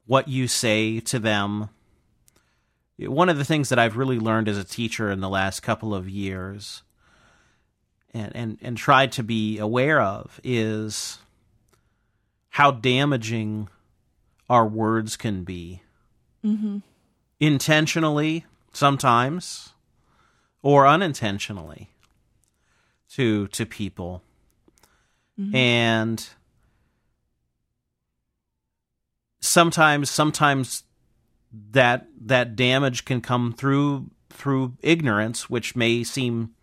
[0.06, 1.68] what you say to them
[2.98, 5.94] one of the things that I've really learned as a teacher in the last couple
[5.94, 6.82] of years
[8.12, 11.18] and and, and tried to be aware of is
[12.50, 13.68] how damaging
[14.48, 15.82] our words can be.
[16.44, 16.78] mm-hmm.
[17.40, 19.74] Intentionally, sometimes,
[20.62, 21.90] or unintentionally
[23.10, 24.22] to to people.
[25.38, 25.54] Mm-hmm.
[25.54, 26.28] And
[29.40, 30.84] sometimes sometimes
[31.72, 36.54] that that damage can come through through ignorance, which may seem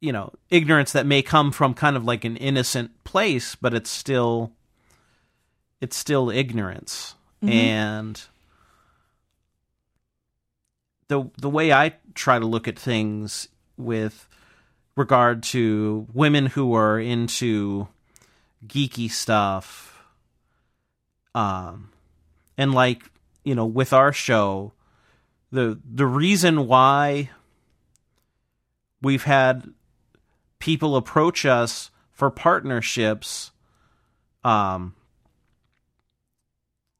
[0.00, 3.90] you know, ignorance that may come from kind of like an innocent place, but it's
[3.90, 4.52] still
[5.80, 7.14] it's still ignorance.
[7.42, 7.52] Mm-hmm.
[7.52, 8.22] And
[11.10, 14.28] the the way I try to look at things with
[14.96, 17.88] regard to women who are into
[18.66, 20.04] geeky stuff
[21.34, 21.90] um
[22.56, 23.10] and like
[23.42, 24.72] you know with our show
[25.50, 27.30] the the reason why
[29.02, 29.72] we've had
[30.58, 33.50] people approach us for partnerships
[34.44, 34.94] um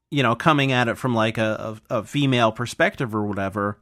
[0.09, 3.77] you know coming at it from like a, a, a female perspective or whatever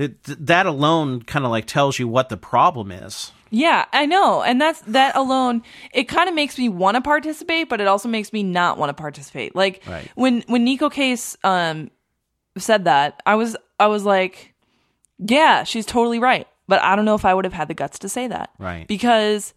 [0.00, 4.42] it, that alone kind of like tells you what the problem is Yeah, I know.
[4.42, 8.08] And that's that alone it kind of makes me want to participate, but it also
[8.08, 9.54] makes me not want to participate.
[9.56, 10.08] Like Right.
[10.14, 11.90] when when Neko Case um
[12.58, 14.54] said that, I was I was like,
[15.18, 16.46] yeah, she's totally right.
[16.68, 18.50] But I don't know if I would have had the guts to say that.
[18.58, 18.86] Right.
[18.86, 19.54] Because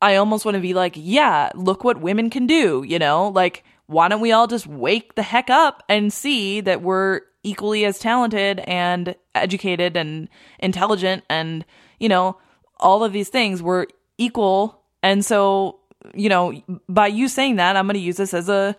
[0.00, 3.28] I almost want to be like, yeah, look what women can do, you know?
[3.28, 7.86] Like why don't we all just wake the heck up and see that we're equally
[7.86, 11.64] as talented and educated and intelligent and,
[11.98, 12.38] you know,
[12.76, 13.86] all of these things we're
[14.18, 14.82] equal.
[15.02, 15.80] And so,
[16.14, 18.76] you know, by you saying that, I'm going to use this as a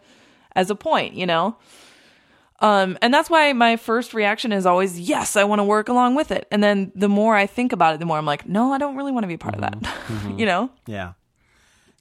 [0.56, 1.58] as a point, you know?
[2.60, 6.16] Um, and that's why my first reaction is always, yes, I want to work along
[6.16, 6.48] with it.
[6.52, 8.96] And then the more I think about it, the more I'm like, no, I don't
[8.96, 9.78] really want to be a part of that.
[10.38, 10.70] you know?
[10.86, 11.14] yeah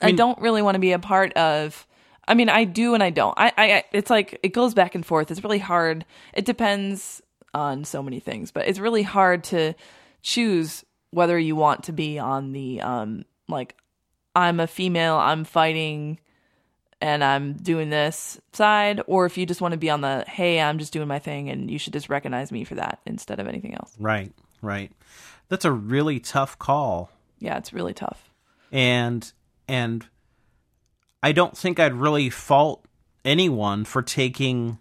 [0.01, 1.87] I don't really want to be a part of.
[2.29, 3.35] I mean, I do and I don't.
[3.37, 5.31] I, I, it's like it goes back and forth.
[5.31, 6.05] It's really hard.
[6.35, 7.21] It depends
[7.55, 9.75] on so many things, but it's really hard to
[10.23, 13.75] choose whether you want to be on the um like
[14.37, 16.21] I'm a female, I'm fighting
[17.01, 20.61] and I'm doing this side, or if you just want to be on the hey,
[20.61, 23.47] I'm just doing my thing and you should just recognize me for that instead of
[23.49, 23.95] anything else.
[23.99, 24.91] right right
[25.49, 28.29] that's a really tough call Yeah, it's really tough.
[28.71, 29.33] and
[29.69, 30.07] and
[31.23, 32.85] I don't think I'd really fault
[33.25, 34.79] anyone for taking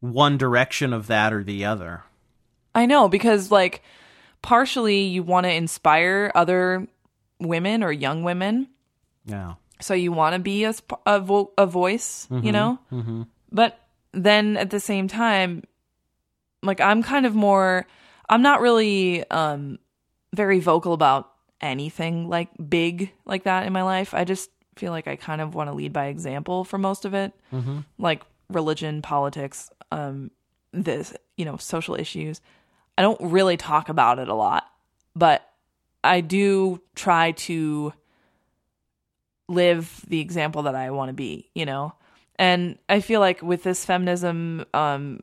[0.00, 2.02] one direction of that or the other.
[2.74, 3.82] I know because like
[4.42, 6.86] partially you want to inspire other
[7.38, 8.68] women or young women,
[9.26, 9.54] Yeah.
[9.80, 10.74] so you want to be a
[11.06, 12.78] a, vo- a voice, you know.
[12.90, 13.22] Mm-hmm.
[13.50, 13.78] But
[14.12, 15.64] then at the same time,
[16.62, 17.86] like I'm kind of more,
[18.28, 19.78] I'm not really um
[20.34, 24.14] very vocal about anything like big like that in my life.
[24.14, 27.14] I just feel like I kind of want to lead by example for most of
[27.14, 27.80] it, mm-hmm.
[27.98, 30.30] like religion, politics, um,
[30.72, 32.40] this you know social issues.
[32.96, 34.64] I don't really talk about it a lot,
[35.14, 35.48] but
[36.04, 37.92] I do try to
[39.48, 41.94] live the example that I want to be, you know?
[42.36, 45.20] And I feel like with this feminism um,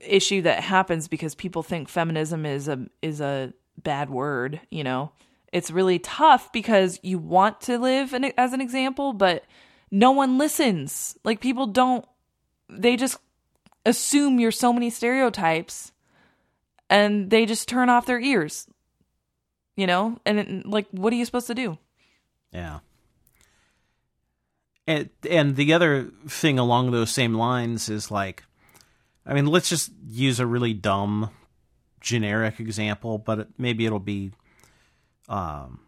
[0.00, 5.12] issue that happens because people think feminism is a is a bad word, you know,
[5.56, 9.42] it's really tough because you want to live an, as an example, but
[9.90, 11.16] no one listens.
[11.24, 12.04] Like people don't,
[12.68, 13.16] they just
[13.86, 15.92] assume you're so many stereotypes
[16.90, 18.68] and they just turn off their ears,
[19.76, 20.18] you know?
[20.26, 21.78] And it, like, what are you supposed to do?
[22.52, 22.80] Yeah.
[24.86, 28.44] And and the other thing along those same lines is like,
[29.24, 31.30] I mean, let's just use a really dumb,
[32.02, 34.32] generic example, but maybe it'll be,
[35.28, 35.80] um,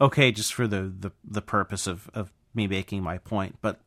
[0.00, 3.56] okay, just for the the, the purpose of of me making my point.
[3.60, 3.80] But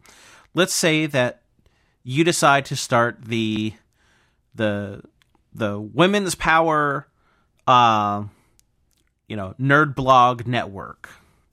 [0.54, 1.42] let's say that
[2.04, 3.74] you decide to start the
[4.56, 5.02] the
[5.54, 7.08] the women's power,
[7.68, 8.24] uh,
[9.28, 11.10] you know, nerd blog network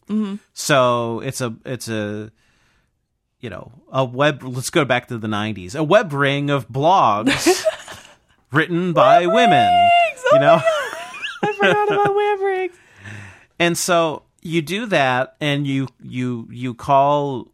[0.08, 0.36] Mm-hmm.
[0.54, 2.32] so it's a it's a
[3.40, 4.42] you know a web.
[4.42, 5.74] Let's go back to the '90s.
[5.78, 7.62] A web ring of blogs
[8.50, 9.68] written by women.
[9.70, 10.62] Oh you know,
[11.42, 12.38] I forgot about web.
[13.58, 17.48] and so you do that, and you you you call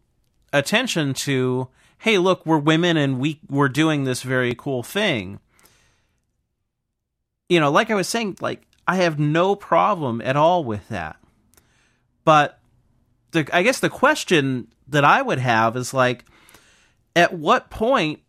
[0.53, 1.67] attention to,
[1.99, 5.39] hey, look, we're women, and we we're doing this very cool thing.
[7.49, 11.17] You know, like I was saying, like I have no problem at all with that.
[12.23, 12.59] But
[13.31, 16.25] the I guess the question that I would have is like
[17.15, 18.19] at what point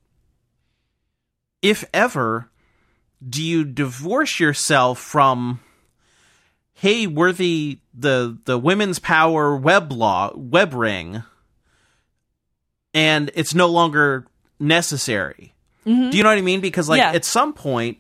[1.62, 2.50] if ever
[3.26, 5.60] do you divorce yourself from
[6.78, 11.22] hey, we're the the the women's power web law web ring
[12.94, 14.26] and it's no longer
[14.58, 15.54] necessary.
[15.86, 16.10] Mm-hmm.
[16.10, 16.60] Do you know what I mean?
[16.60, 17.12] Because like Yeah.
[17.12, 17.98] at some point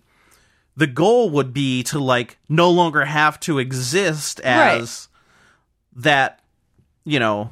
[0.76, 5.08] the goal would be to like no longer have to exist as
[5.94, 6.40] that
[7.04, 7.50] you know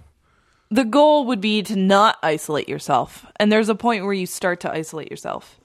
[0.71, 3.25] The goal would be to not isolate yourself.
[3.37, 5.59] And there's a point where you start to isolate yourself.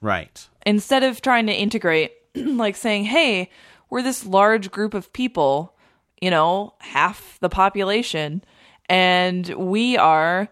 [0.00, 3.50] right Instead of trying to integrate, like saying, hey,
[3.90, 5.74] we're this large group of people,
[6.20, 8.42] you know, half the population,
[8.88, 10.48] and we are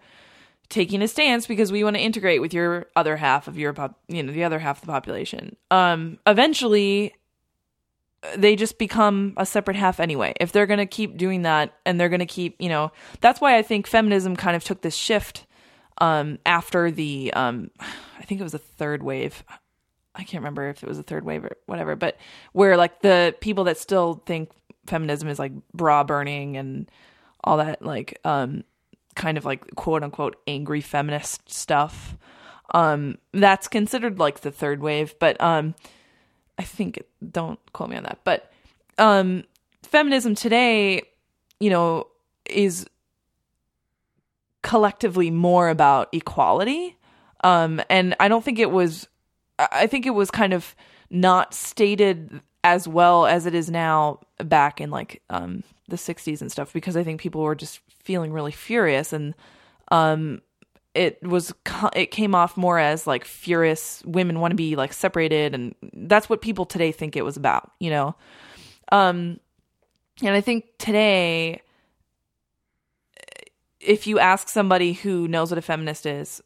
[0.69, 3.99] taking a stance because we want to integrate with your other half of your pop,
[4.07, 5.55] you know, the other half of the population.
[5.69, 7.13] Um, eventually,
[8.35, 10.33] they just become a separate half anyway.
[10.39, 12.91] If they're going to keep doing that and they're going to keep, you know,
[13.21, 15.45] that's why I think feminism kind of took this shift
[15.99, 19.43] um, after the, um, I think it was the third wave.
[20.15, 22.17] I can't remember if it was a third wave or whatever, but
[22.51, 24.51] where like the people that still think
[24.85, 26.89] feminism is like bra burning and
[27.43, 28.63] all that, like, um,
[29.15, 32.17] kind of like quote unquote angry feminist stuff.
[32.73, 35.75] Um, that's considered like the third wave, but, um,
[36.57, 38.51] I think don't quote me on that, but
[38.99, 39.43] um
[39.81, 41.01] feminism today,
[41.59, 42.07] you know,
[42.45, 42.85] is
[44.61, 46.95] collectively more about equality.
[47.43, 49.07] Um and I don't think it was
[49.59, 50.75] I think it was kind of
[51.09, 56.51] not stated as well as it is now back in like um the 60s and
[56.51, 59.35] stuff because I think people were just feeling really furious and
[59.91, 60.41] um
[60.95, 61.53] it was
[61.95, 66.29] it came off more as like furious women want to be like separated and that's
[66.29, 68.15] what people today think it was about you know?
[68.91, 69.39] Um
[70.21, 71.61] and i think today
[73.79, 76.41] if you ask somebody who knows what a feminist is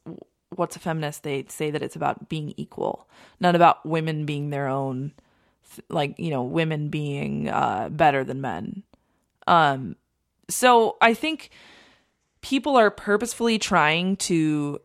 [0.56, 1.24] what's a feminist?
[1.24, 3.08] They say that it's about being equal
[3.40, 5.14] not about women being their own
[5.90, 8.84] like you know women being uh better than men.
[9.46, 9.96] Um
[10.50, 11.50] so i think
[12.42, 14.80] people are purposefully trying to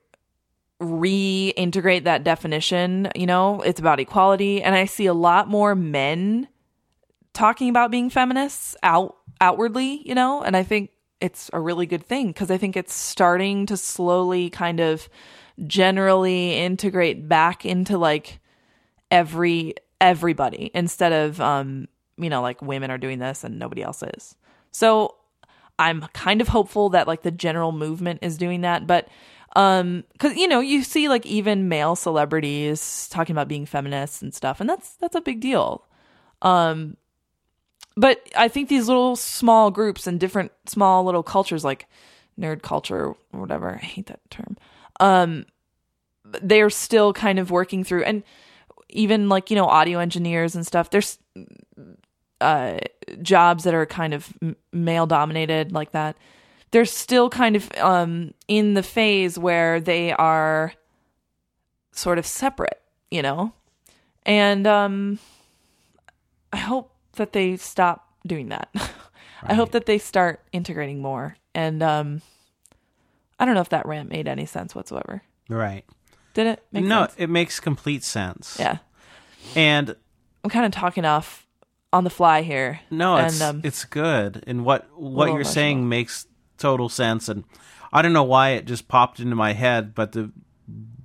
[0.80, 3.60] reintegrate that definition you know?
[3.62, 4.62] It's about equality.
[4.62, 6.48] And i see a lot more men
[7.32, 10.42] talking about being feminists out outwardly you know?
[10.42, 14.50] And i think it's a really good thing because i think it's starting to slowly
[14.50, 15.08] kind of
[15.66, 18.40] generally integrate back into like
[19.10, 24.02] every everybody instead of um you know like women are doing this and nobody else
[24.02, 24.36] is.
[24.70, 25.16] So
[25.78, 29.08] i'm kind of hopeful that like the general movement is doing that but
[29.56, 34.34] um because you know you see like even male celebrities talking about being feminists and
[34.34, 35.86] stuff and that's that's a big deal.
[36.42, 36.96] Um
[37.96, 41.86] but i think these little small groups and different small little cultures like
[42.38, 44.56] nerd culture or whatever i hate that term
[45.00, 45.44] um
[46.40, 48.22] they're still kind of working through and
[48.88, 51.18] even like you know audio engineers and stuff there's
[52.40, 52.78] uh
[53.22, 54.32] jobs that are kind of
[54.72, 56.16] male dominated like that
[56.70, 60.72] they're still kind of um in the phase where they are
[61.92, 62.80] sort of separate
[63.10, 63.52] you know
[64.24, 65.18] and um
[66.52, 68.68] i hope that they stop doing that
[69.42, 72.22] i hope that they start integrating more and um
[73.42, 75.20] I don't know if that rant made any sense whatsoever.
[75.48, 75.84] Right.
[76.34, 76.64] Did it?
[76.72, 77.14] Make no, sense?
[77.18, 78.56] it makes complete sense.
[78.58, 78.78] Yeah.
[79.54, 79.96] And
[80.44, 81.46] I'm kind of talking off
[81.92, 82.80] on the fly here.
[82.90, 84.44] no, it's um, it's good.
[84.46, 86.26] And what what you're saying makes
[86.58, 87.28] total sense.
[87.28, 87.44] And
[87.92, 90.32] I don't know why it just popped into my head, but the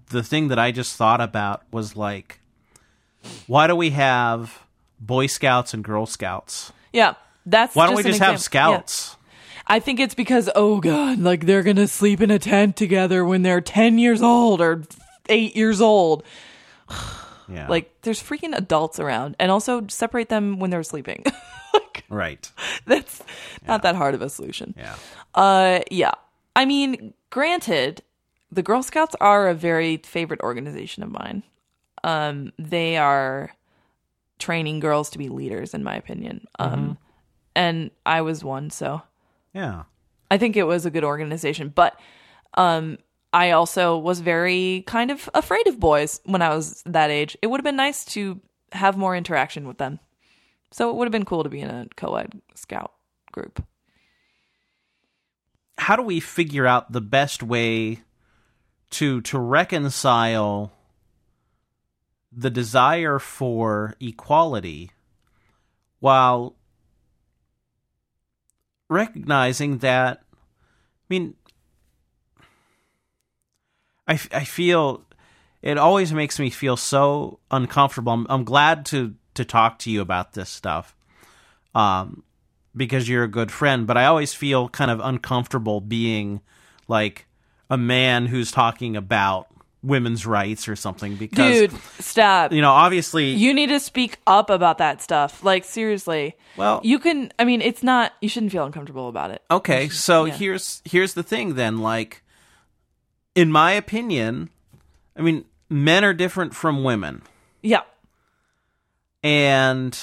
[0.09, 2.39] the thing that I just thought about was like,
[3.47, 4.63] why do we have
[4.99, 6.71] Boy Scouts and Girl Scouts?
[6.93, 7.15] yeah.
[7.49, 8.73] That's Why don't we just have example.
[8.73, 8.78] Yeah.
[8.80, 9.15] Scouts?
[9.65, 13.41] I think it's because oh god, like they're gonna sleep in a tent together when
[13.41, 14.84] they're ten years old or
[15.30, 16.23] eight years old.
[17.49, 17.69] Yeah.
[17.69, 21.23] Like there's freaking adults around, and also separate them when they're sleeping.
[21.73, 22.51] like right.
[22.86, 23.23] that's
[23.65, 24.73] not that hard of a solution.
[24.78, 24.95] Yeah.
[25.34, 26.11] Uh, yeah.
[26.57, 28.01] I mean, granted,
[28.51, 31.43] the Girl Scouts are a very favorite organization of mine.
[32.03, 33.51] Um, they are
[34.39, 36.47] training girls to be leaders, in my opinion.
[36.59, 36.97] Um,
[37.55, 39.03] and I was one, so
[39.53, 39.84] Yeah.
[40.30, 41.71] I think it was a good organization.
[41.73, 41.97] But
[42.55, 42.97] um,
[43.34, 47.38] I also was very kind of afraid of boys when I was that age.
[47.41, 48.39] It would have been nice to
[48.71, 49.99] have more interaction with them.
[50.71, 52.93] So it would have been cool to be in a co-ed scout
[53.32, 53.63] group.
[55.78, 58.01] how do we figure out the best way
[58.89, 60.71] to to reconcile
[62.32, 64.91] the desire for equality
[65.99, 66.55] while
[68.89, 71.36] recognizing that i mean
[74.08, 75.03] i, f- I feel
[75.62, 80.01] it always makes me feel so uncomfortable i'm, I'm glad to to talk to you
[80.01, 80.95] about this stuff
[81.76, 82.24] um
[82.78, 86.41] because you're a good friend, but I always feel kind of uncomfortable being
[86.88, 87.26] like
[87.70, 89.47] a man who's talking about
[89.84, 92.51] women's rights or something because Dude, stop.
[92.51, 95.43] you know, obviously You need to speak up about that stuff.
[95.43, 96.36] Like seriously.
[96.55, 99.41] Well- you can I mean, it's not you shouldn't feel uncomfortable about it.
[99.49, 100.34] Okay, so yeah.
[100.34, 102.24] here's here's the thing then like
[103.38, 104.49] in my opinion,
[105.15, 107.21] I mean, men are different from women.
[107.61, 107.83] Yeah.
[109.21, 109.95] And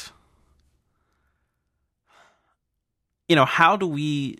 [3.29, 4.39] you know, how do we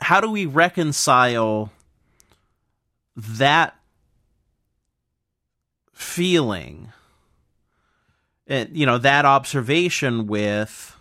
[0.00, 1.70] how do we reconcile
[3.16, 3.76] that
[5.92, 6.92] feeling
[8.48, 10.96] and you know that observation with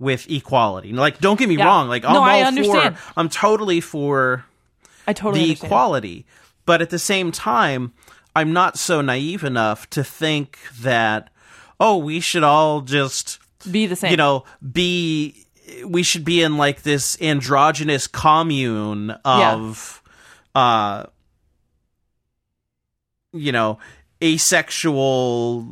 [0.00, 1.66] with equality like don't get me Yeah.
[1.66, 4.44] wrong like i'm No, all I for i'm totally for
[5.08, 5.66] I totally the understand.
[5.66, 6.26] equality.
[6.66, 7.94] But at the same time,
[8.36, 11.30] I'm not so naive enough to think that,
[11.80, 13.38] oh, we should all just,
[13.68, 14.10] Be the same.
[14.10, 15.46] you know, be,
[15.86, 20.02] we should be in like this androgynous commune of,
[20.54, 21.06] uh,
[23.32, 23.78] you know,
[24.22, 25.66] asexual,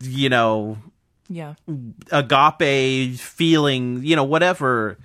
[0.00, 0.78] you know,
[1.28, 1.54] yeah.
[2.12, 4.98] agape feeling, you know, whatever,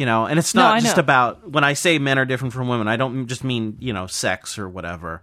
[0.00, 1.02] you know, and it's not I just know.
[1.02, 4.06] about when I say men are different from women, I don't just mean, you know,
[4.06, 5.22] sex or whatever.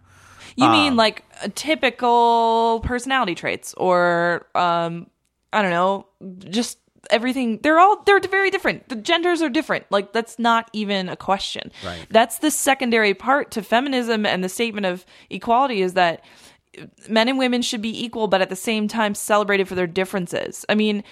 [0.56, 5.08] You mean Um, like uh, typical personality traits or um
[5.52, 6.06] I don't know,
[6.38, 6.78] just
[7.10, 8.88] everything they're all they're very different.
[8.90, 9.86] The genders are different.
[9.90, 11.72] Like that's not even a question.
[11.84, 12.06] Right.
[12.12, 16.24] That's the secondary part to feminism and the statement of equality is that
[17.10, 20.66] men and women should be equal but at the same time celebrated for their differences.
[20.70, 21.04] I mean,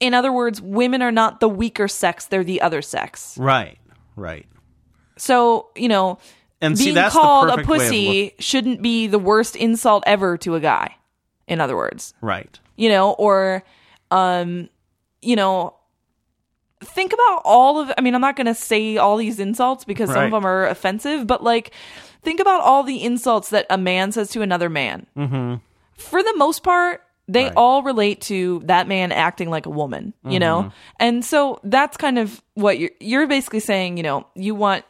[0.00, 3.36] in other words, women are not the weaker sex, they're the other sex.
[3.38, 3.78] Right,
[4.14, 4.46] right.
[5.16, 6.18] So, you know,
[6.60, 10.04] And see, being that's called a perfect way of pussy shouldn't be the worst insult
[10.06, 10.96] ever to a guy.
[11.48, 12.58] In other words, Right.
[12.76, 13.62] you know, or,
[14.10, 14.68] um,
[15.22, 15.74] you know,
[16.80, 17.90] think about all of.
[17.96, 20.66] I mean, I'm not going to say all these insults because some of them are
[20.66, 21.72] offensive, but like,
[22.22, 25.06] think about all the insults that a man says to another man.
[25.16, 25.54] Mm-hmm.
[25.96, 27.02] For the most part.
[27.28, 27.52] They Right.
[27.56, 30.38] all relate to that man acting like a woman, you Mm-hmm.
[30.38, 30.72] know?
[31.00, 34.84] And so that's kind of what you're you're basically saying, you know, you want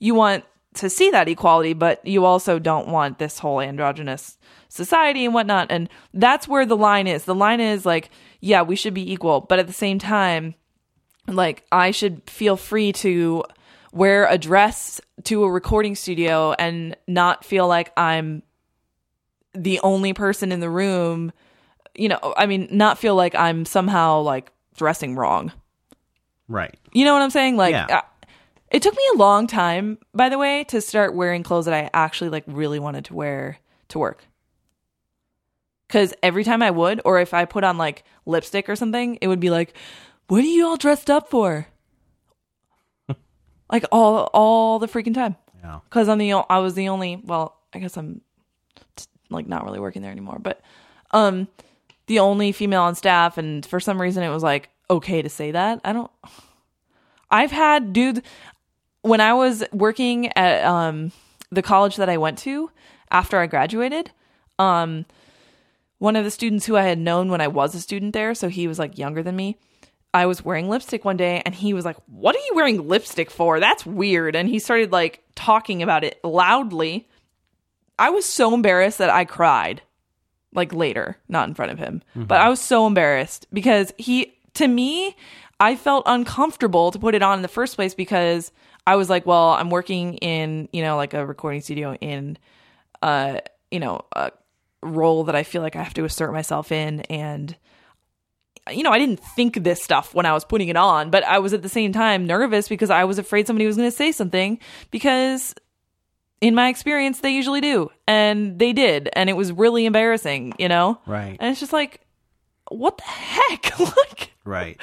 [0.00, 4.36] you want to see that equality, but you also don't want this whole androgynous
[4.68, 5.68] society and whatnot.
[5.70, 7.24] And that's where the line is.
[7.24, 8.10] The line is like,
[8.40, 10.54] yeah, we should be equal, but at the same time,
[11.28, 13.44] like I should feel free to
[13.92, 18.42] wear a dress to a recording studio and not feel like I'm
[19.54, 21.32] the only person in the room.
[21.98, 25.52] You know, I mean, not feel like I'm somehow like dressing wrong.
[26.48, 26.74] Right.
[26.92, 27.56] You know what I'm saying?
[27.56, 27.86] Like, Yeah.
[27.90, 28.02] uh,
[28.70, 31.90] it took me a long time, by the way, to start wearing clothes that I
[31.94, 34.24] actually like really wanted to wear to work.
[35.86, 39.28] Because every time I would, or if I put on like lipstick or something, it
[39.28, 39.72] would be like,
[40.26, 41.68] "What are you all dressed up for?"
[43.70, 45.36] like all all the freaking time.
[45.62, 45.80] Yeah.
[45.84, 47.22] Because I'm the I was the only.
[47.24, 48.20] Well, I guess I'm
[48.96, 50.60] t- like not really working there anymore, but
[51.12, 51.46] um,
[52.06, 55.50] the only female on staff, and for some reason it was like okay to say
[55.50, 55.80] that.
[55.84, 56.10] I don't.
[57.30, 58.22] I've had dude
[59.02, 61.12] when I was working at um,
[61.50, 62.70] the college that I went to
[63.10, 64.10] after I graduated,
[64.58, 65.06] um,
[65.98, 68.48] one of the students who I had known when I was a student there, so
[68.48, 69.56] he was like younger than me.
[70.12, 73.30] I was wearing lipstick one day and he was like, What are you wearing lipstick
[73.30, 73.60] for?
[73.60, 74.34] That's weird.
[74.34, 77.08] And he started like talking about it loudly.
[77.98, 79.82] I was so embarrassed that I cried
[80.56, 82.02] like later, not in front of him.
[82.14, 85.14] But I was so embarrassed because he, to me,
[85.60, 88.50] I felt uncomfortable to put it on in the first place because
[88.86, 92.38] I was like, well, I'm working in, you know, like a recording studio in,
[93.02, 93.40] uh,
[93.70, 94.32] you know, a
[94.82, 97.00] role that I feel like I have to assert myself in.
[97.02, 97.56] And,
[98.70, 101.38] you know, I didn't think this stuff when I was putting it on, but I
[101.38, 104.12] was at the same time nervous because I was afraid somebody was going to say
[104.12, 104.58] something
[104.90, 105.54] because
[106.40, 107.90] in my experience, they usually do.
[108.06, 109.08] And they did.
[109.14, 111.00] And it was really embarrassing, you know?
[111.06, 111.36] Right.
[111.40, 112.00] And it's just like,
[112.70, 113.78] what the heck?
[113.78, 114.78] like, Right.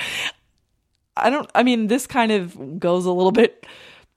[1.16, 3.66] I don't, I mean, this kind of goes a little bit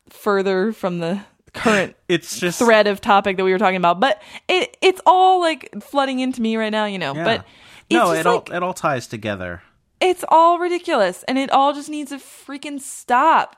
[0.08, 1.20] further from the
[1.52, 5.40] current It's just thread of topic that we were talking about, but it it's all
[5.40, 7.14] like flooding into me right now, you know.
[7.14, 7.24] Yeah.
[7.24, 7.46] But
[7.90, 9.62] it's no, it all like, it all ties together.
[10.00, 13.56] it's all ridiculous and it all just needs to freaking stop.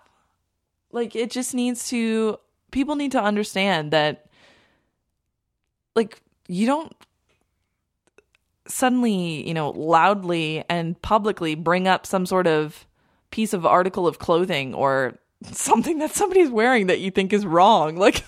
[0.90, 2.38] Like it just needs to
[2.70, 4.26] people need to understand that
[5.94, 6.94] like you don't
[8.66, 12.86] suddenly, you know, loudly and publicly bring up some sort of
[13.30, 17.96] piece of article of clothing or something that somebody's wearing that you think is wrong.
[18.08, 18.24] Like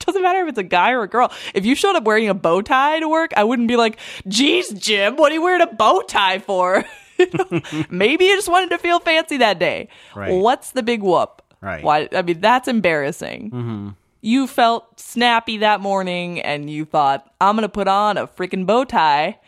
[0.00, 1.32] it doesn't matter if it's a guy or a girl.
[1.54, 4.70] If you showed up wearing a bow tie to work, I wouldn't be like, "Geez,
[4.70, 6.84] Jim, what are you wearing a bow tie for?"
[7.16, 7.60] You know?
[7.90, 9.88] Maybe you just wanted to feel fancy that day.
[10.16, 10.32] Right.
[10.32, 11.43] What's the big whoop?
[11.64, 11.82] Right.
[11.82, 12.08] Why?
[12.12, 13.50] I mean, that's embarrassing.
[13.50, 13.88] Mm-hmm.
[14.20, 18.84] You felt snappy that morning, and you thought, "I'm gonna put on a freaking bow
[18.84, 19.38] tie."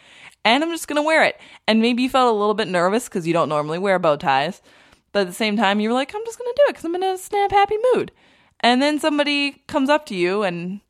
[0.44, 1.40] And I'm just gonna wear it.
[1.66, 4.62] And maybe you felt a little bit nervous because you don't normally wear bow ties.
[5.12, 6.84] But at the same time, you were like, I'm just going to do it because
[6.84, 8.12] I'm in a snap happy mood.
[8.60, 10.80] And then somebody comes up to you and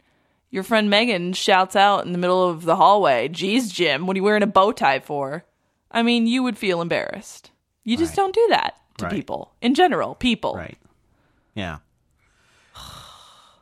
[0.51, 4.18] your friend Megan shouts out in the middle of the hallway, Geez, Jim, what are
[4.18, 5.45] you wearing a bow tie for?
[5.93, 7.51] I mean, you would feel embarrassed.
[7.85, 8.16] You just Right.
[8.24, 9.14] don't do that to Right.
[9.14, 10.16] people in general.
[10.16, 10.55] People.
[10.57, 10.77] Right.
[11.57, 11.79] Yeah.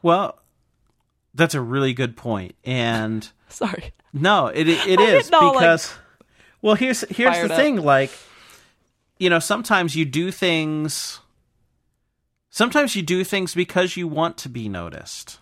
[0.02, 0.38] Well,
[1.32, 2.54] that's a really good point.
[2.64, 3.94] And Sorry.
[4.12, 5.94] no, it it is getting all, like, because
[6.60, 7.58] well, here's here's the up.
[7.58, 8.10] thing like
[9.18, 11.20] you know, sometimes you do things
[12.50, 15.38] sometimes you do things because you want to be noticed.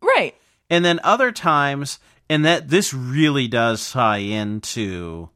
[0.00, 0.34] Right.
[0.70, 1.98] And then other times
[2.28, 5.30] and that this really does tie into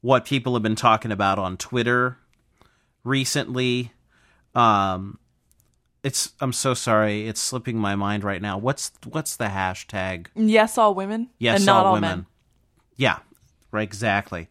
[0.00, 2.18] what people have been talking about on Twitter
[3.02, 3.92] recently.
[4.54, 5.18] Um
[6.02, 8.58] it's I'm so sorry, it's slipping my mind right now.
[8.58, 10.26] What's what's the hashtag?
[10.34, 11.28] Yes, all women.
[11.38, 12.10] Yes, and not all, all, women.
[12.10, 12.26] men.
[12.96, 13.18] Yeah,
[13.70, 14.48] right, exactly.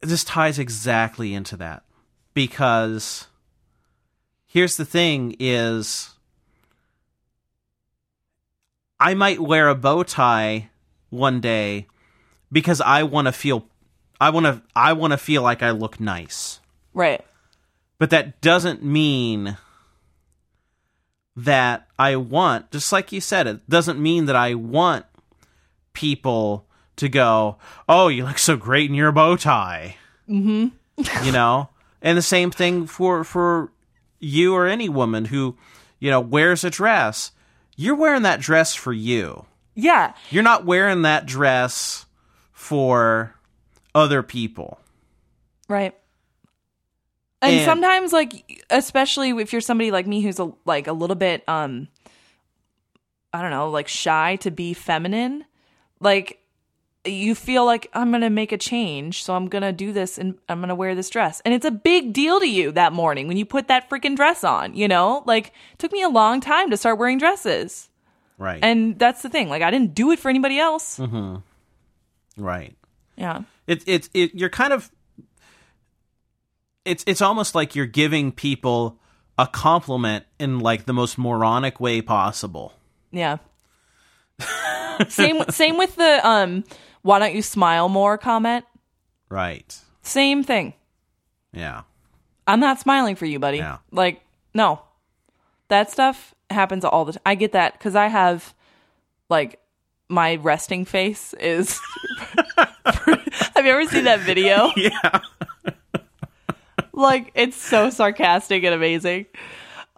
[0.00, 1.84] This ties exactly into that
[2.34, 3.28] because
[4.46, 6.10] here's the thing is
[9.00, 10.70] I might wear a bow tie
[11.10, 11.86] one day
[12.50, 13.66] because I want to feel
[14.20, 16.60] I want to I want to feel like I look nice.
[16.92, 17.24] Right.
[17.98, 19.56] But that doesn't mean
[21.36, 25.06] that I want, just like you said, it doesn't mean that I want
[25.92, 26.66] people
[26.96, 27.56] to go,
[27.88, 29.96] oh, you look so great in your bow tie.
[30.28, 31.24] Mm-hmm.
[31.26, 31.68] you know?
[32.00, 33.72] And the same thing for, for
[34.18, 35.56] you or any woman who,
[35.98, 37.32] you know, wears a dress.
[37.76, 39.46] You're wearing that dress for you.
[39.74, 40.14] Yeah.
[40.30, 42.06] You're not wearing that dress
[42.52, 43.34] for
[43.94, 44.78] other people.
[45.68, 45.96] Right.
[47.42, 51.16] And, And- sometimes like especially if you're somebody like me who's a, like a little
[51.16, 51.88] bit um
[53.34, 55.44] I don't know, like shy to be feminine,
[56.00, 56.38] like
[57.04, 60.18] you feel like I'm going to make a change, so I'm going to do this
[60.18, 61.40] and I'm going to wear this dress.
[61.44, 64.44] And it's a big deal to you that morning when you put that freaking dress
[64.44, 65.24] on, you know?
[65.26, 67.88] Like it took me a long time to start wearing dresses.
[68.38, 68.60] Right.
[68.62, 69.48] And that's the thing.
[69.48, 71.00] Like I didn't do it for anybody else.
[72.36, 72.76] right.
[73.16, 73.40] Yeah.
[73.66, 74.90] It's it's it, you're kind of,
[76.84, 78.98] it's, it's almost like you're giving people
[79.38, 82.74] a compliment in like the most moronic way possible.
[83.10, 83.38] Yeah.
[85.08, 86.64] same same with the um
[87.02, 88.64] why don't you smile more comment?
[89.28, 89.76] Right.
[90.02, 90.74] Same thing.
[91.52, 91.82] Yeah.
[92.46, 93.58] I'm not smiling for you, buddy.
[93.58, 93.78] Yeah.
[93.90, 94.22] Like
[94.54, 94.82] no.
[95.68, 97.22] That stuff happens all the time.
[97.24, 98.54] I get that cuz I have
[99.28, 99.60] like
[100.08, 101.80] my resting face is
[103.54, 104.70] Have you ever seen that video?
[104.76, 105.20] Yeah.
[106.92, 109.26] Like it's so sarcastic and amazing.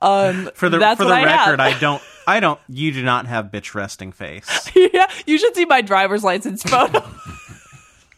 [0.00, 3.46] Um For the, for the I record, I don't, I don't, you do not have
[3.46, 4.70] bitch resting face.
[4.74, 7.02] yeah, you should see my driver's license photo.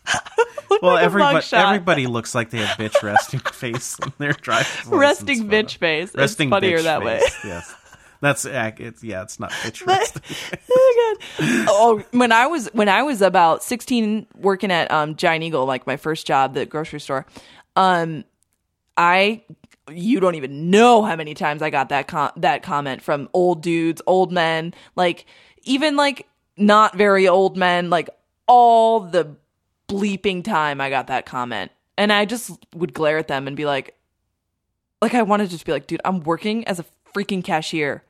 [0.83, 4.93] Well, like everybody everybody looks like they have bitch resting face in their driver's license
[4.93, 5.51] resting photo.
[5.51, 6.15] bitch face.
[6.15, 7.21] Resting it's funnier bitch that way.
[7.45, 7.75] Yes,
[8.21, 10.23] that's it's yeah, it's not bitch resting.
[10.71, 11.67] oh, God.
[11.71, 15.87] oh, when I was when I was about sixteen, working at um, Giant Eagle, like
[15.87, 17.27] my first job, the grocery store.
[17.75, 18.25] Um,
[18.97, 19.43] I
[19.91, 23.63] you don't even know how many times I got that com- that comment from old
[23.63, 25.27] dudes, old men, like
[25.63, 26.27] even like
[26.57, 28.09] not very old men, like
[28.47, 29.37] all the
[29.89, 33.67] bleeping time I got that comment, and I just would glare at them and be
[33.67, 33.95] like,
[35.01, 36.85] like I wanted to just be like, dude, I'm working as a
[37.15, 38.03] freaking cashier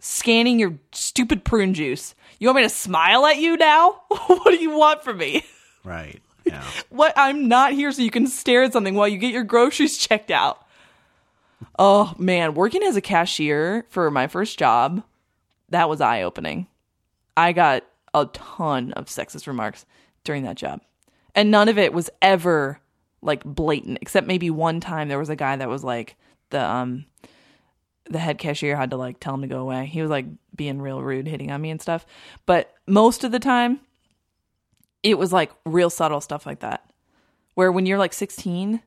[0.00, 2.14] scanning your stupid prune juice.
[2.38, 4.02] You want me to smile at you now?
[4.08, 5.44] what do you want from me?
[5.82, 6.20] Right.
[6.90, 9.98] What I'm not here so you can stare at something while you get your groceries
[10.06, 10.64] checked out.
[11.78, 15.02] Oh man, working as a cashier for my first job,
[15.70, 16.66] that was eye opening.
[17.36, 19.86] I got a ton of sexist remarks
[20.22, 20.80] during that job.
[21.34, 22.78] And none of it was ever
[23.22, 26.16] like blatant, except maybe one time there was a guy that was like
[26.50, 27.06] the um
[28.08, 29.86] the head cashier had to like tell him to go away.
[29.86, 32.06] He was like being real rude, hitting on me and stuff.
[32.46, 33.80] But most of the time,
[35.04, 36.84] it was like real subtle stuff like that.
[37.54, 38.82] Where when you're like 16,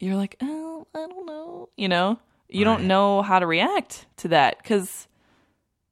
[0.00, 1.68] you're like, oh, I don't know.
[1.76, 5.06] You know, you don't know how to react to that because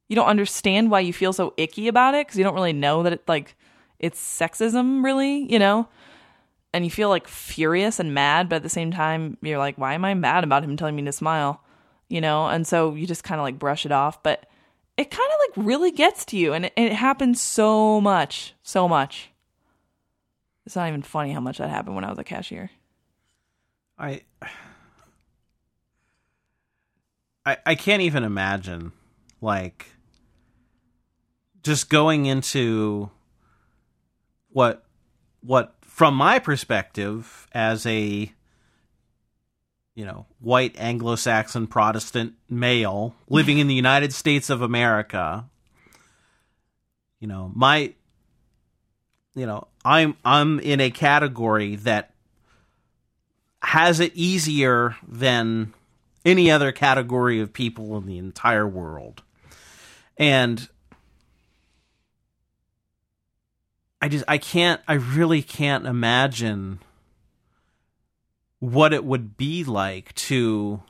[0.09, 3.05] you don't understand why you feel so icky about it because you don't really know
[3.05, 3.55] that it like
[3.99, 5.89] it's sexism, really, you know?
[6.73, 9.95] And you feel like furious and mad, but at the same time, you're like, why
[9.95, 11.63] am I mad about him telling me to smile?
[12.09, 12.47] You know?
[12.47, 14.23] And so you just kind of like brush it off.
[14.23, 14.47] But
[14.97, 16.53] it kind of like really gets to you.
[16.53, 19.31] And it, it happens so much, so much.
[20.69, 22.71] It's not even funny how much that happened when I was a cashier.
[23.97, 24.21] I,
[27.47, 28.93] I I can't even imagine
[29.41, 29.87] like
[31.63, 33.09] just going into
[34.51, 34.85] what
[35.41, 38.31] what from my perspective as a
[39.95, 45.49] you know white anglo-saxon protestant male living in the united states of america
[47.21, 47.95] you know my
[49.35, 52.13] you know i'm i'm in a category that
[53.63, 55.73] has it easier than
[56.25, 59.23] any other category of people in the entire world.
[60.17, 60.69] And
[64.01, 66.81] I just I can't I really can't imagine
[68.61, 70.83] what it would be like to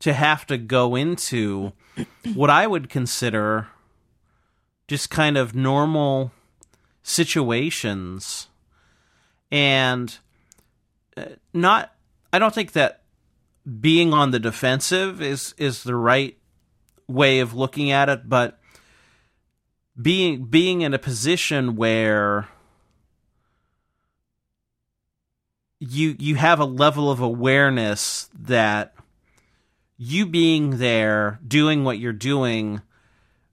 [0.00, 1.72] to have to go into
[2.34, 3.68] what I would consider
[4.88, 6.32] just kind of normal
[7.02, 8.48] situations.
[9.50, 10.16] And
[11.16, 11.94] uh, not
[12.32, 13.02] I don't think that
[13.80, 16.36] being on the defensive is is the right
[17.06, 18.58] way of looking at it but
[20.00, 22.48] being being in a position where
[25.78, 28.94] you you have a level of awareness that
[29.96, 32.80] you being there doing what you're doing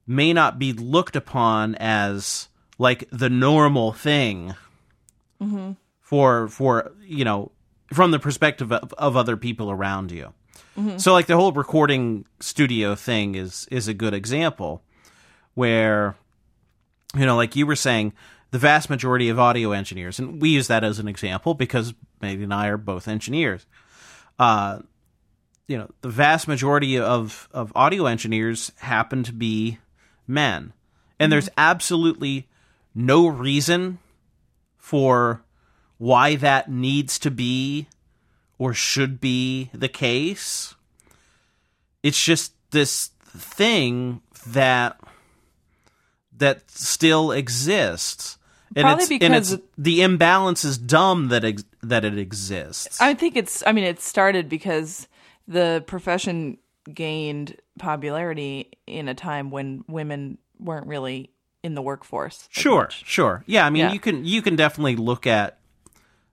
[0.06, 2.48] may not be looked upon as
[2.80, 4.54] like the normal thing
[6.00, 7.52] for for you know
[7.92, 10.32] from the perspective of, of other people around you.
[10.98, 14.82] So like the whole recording studio thing is is a good example
[15.54, 16.16] where
[17.14, 18.14] you know like you were saying
[18.50, 22.44] the vast majority of audio engineers and we use that as an example because Maggie
[22.44, 23.66] and I are both engineers
[24.38, 24.78] uh
[25.68, 29.78] you know the vast majority of of audio engineers happen to be
[30.26, 30.72] men.
[31.18, 32.48] And there's absolutely
[32.94, 33.98] no reason
[34.76, 35.42] for
[35.98, 37.86] why that needs to be
[38.58, 40.74] or should be the case.
[42.02, 44.98] It's just this thing that
[46.36, 48.38] that still exists.
[48.74, 53.00] And Probably it's, and because it's, the imbalance is dumb that ex- that it exists.
[53.00, 53.62] I think it's.
[53.66, 55.08] I mean, it started because
[55.48, 56.58] the profession
[56.92, 61.30] gained popularity in a time when women weren't really
[61.62, 62.48] in the workforce.
[62.50, 63.04] Sure, much.
[63.06, 63.44] sure.
[63.46, 63.92] Yeah, I mean, Yeah.
[63.92, 65.58] you can you can definitely look at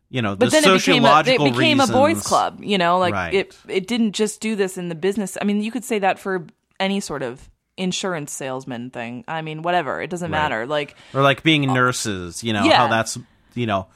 [0.09, 2.59] you know the But then it became a, it sociological became a boys' club.
[2.63, 3.33] You know, like Right.
[3.33, 3.57] it.
[3.67, 5.37] It didn't just do this in the business.
[5.41, 6.45] I mean, you could say that for
[6.79, 9.23] any sort of insurance salesman thing.
[9.27, 10.01] I mean, whatever.
[10.01, 10.65] It doesn't matter.
[10.65, 12.43] Like or like being nurses.
[12.43, 12.77] You know Yeah.
[12.77, 13.17] how that's
[13.53, 13.87] you know,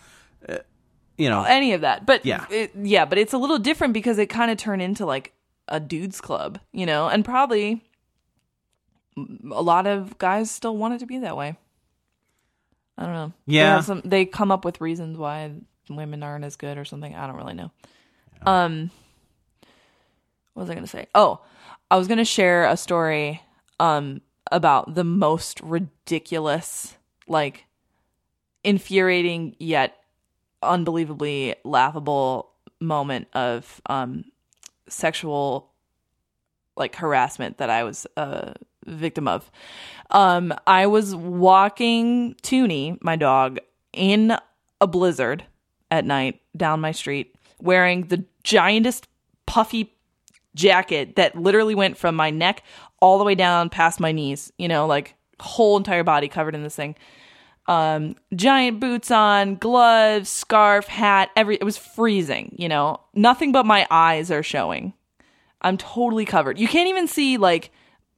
[0.49, 0.57] uh,
[1.17, 1.43] you know.
[1.43, 2.05] any of that.
[2.05, 2.45] But Yeah.
[2.49, 5.33] it, yeah, but it's a little different because it kind of turned into like
[5.67, 7.81] a dudes club, you know, and probably
[9.17, 11.57] a lot of guys still want it to be that way.
[12.97, 13.33] I don't know.
[13.45, 13.75] Yeah.
[13.75, 15.51] have some, they come up with reasons why
[15.89, 17.15] women aren't as good or something.
[17.15, 17.71] I don't really know.
[18.43, 18.91] Um,
[20.53, 21.07] what was I going to say?
[21.15, 21.41] Oh,
[21.89, 23.41] I was going to share a story
[23.79, 26.95] um about the most ridiculous,
[27.27, 27.65] like
[28.63, 29.97] infuriating yet
[30.61, 34.25] unbelievably laughable moment of um
[34.87, 35.71] sexual
[36.75, 38.53] like harassment that I was a
[38.85, 39.51] victim of.
[40.09, 43.59] Um I was walking Toonie, my dog,
[43.93, 44.37] in
[44.79, 45.45] a blizzard
[45.89, 49.03] at night down my street wearing the giantest
[49.45, 49.93] puffy
[50.55, 52.63] jacket that literally went from my neck
[52.99, 56.63] all the way down past my knees, you know, like whole entire body covered in
[56.63, 56.95] this thing.
[57.67, 62.99] Um, giant boots on, gloves, scarf, hat, every it was freezing, you know.
[63.13, 64.93] Nothing but my eyes are showing.
[65.61, 66.59] I'm totally covered.
[66.59, 67.71] You can't even see like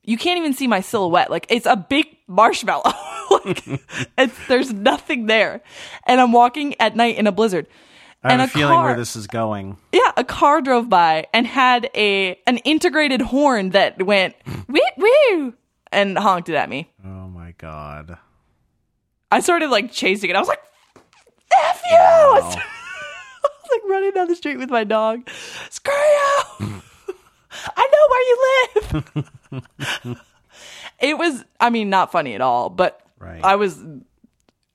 [0.04, 1.32] you can't even see my silhouette.
[1.32, 2.84] Like it's a big marshmallow.
[3.32, 3.64] like
[4.18, 5.62] it's there's nothing there.
[6.06, 7.68] And I'm walking at night in a blizzard.
[8.24, 9.78] I have and a, a feeling car- where this is going.
[9.92, 14.36] Yeah, a car drove by and had a an integrated horn that went
[14.68, 15.54] woo woo
[15.92, 16.90] and honked it at me.
[17.04, 18.18] Oh my god.
[19.32, 20.36] I started like chasing it.
[20.36, 20.62] I was like,
[20.96, 22.60] "F you!" I was, I
[23.44, 25.28] was like running down the street with my dog.
[25.70, 26.82] Screw you!
[27.78, 29.30] I know where you live.
[31.00, 33.44] it was, I mean, not funny at all, but Right.
[33.44, 33.82] I was,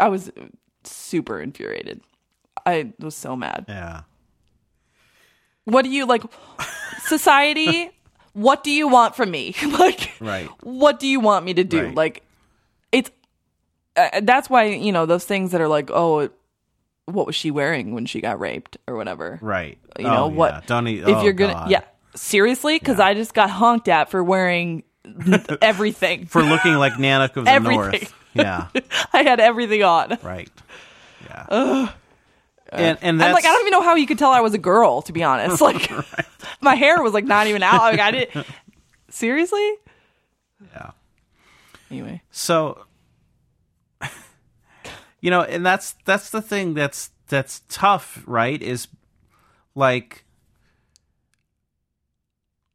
[0.01, 0.31] I was
[0.85, 2.01] super infuriated.
[2.65, 3.67] I was so mad.
[3.69, 4.03] Yeah.
[5.65, 6.23] What do you like?
[7.01, 7.91] Society.
[8.35, 9.53] What do you want from me?
[9.81, 10.47] like, Right.
[10.63, 11.87] what do you want me to do?
[11.87, 11.95] Right.
[11.95, 12.23] Like,
[12.93, 13.11] it's
[13.97, 16.29] uh, that's why you know those things that are like, oh,
[17.07, 19.41] what was she wearing when she got raped or whatever.
[19.43, 19.77] Right.
[19.99, 20.53] You know Oh, what?
[20.55, 20.61] yeah.
[20.67, 21.71] Don't eat, if oh, you're gonna, God.
[21.71, 21.83] yeah,
[22.19, 24.83] seriously, because I just got honked at for wearing
[25.63, 26.27] everything.
[26.27, 27.81] For looking like Nanook of the Everything.
[27.81, 28.15] North.
[28.35, 28.69] Yeah.
[29.13, 30.19] I had everything on.
[30.23, 30.51] Right.
[31.25, 31.91] Yeah.
[32.71, 34.55] and and that's I'm like, I don't even know how you could tell I was
[34.55, 35.03] a girl.
[35.03, 35.91] To be honest, like,
[36.61, 37.81] my hair was like not even out.
[37.81, 38.47] Like, I didn't.
[39.11, 39.75] Seriously.
[40.73, 40.91] yeah.
[41.91, 42.23] Anyway.
[42.31, 42.85] So
[45.21, 48.61] you know, and that's that's the thing that's that's tough, right?
[48.61, 48.89] Is
[49.75, 50.25] like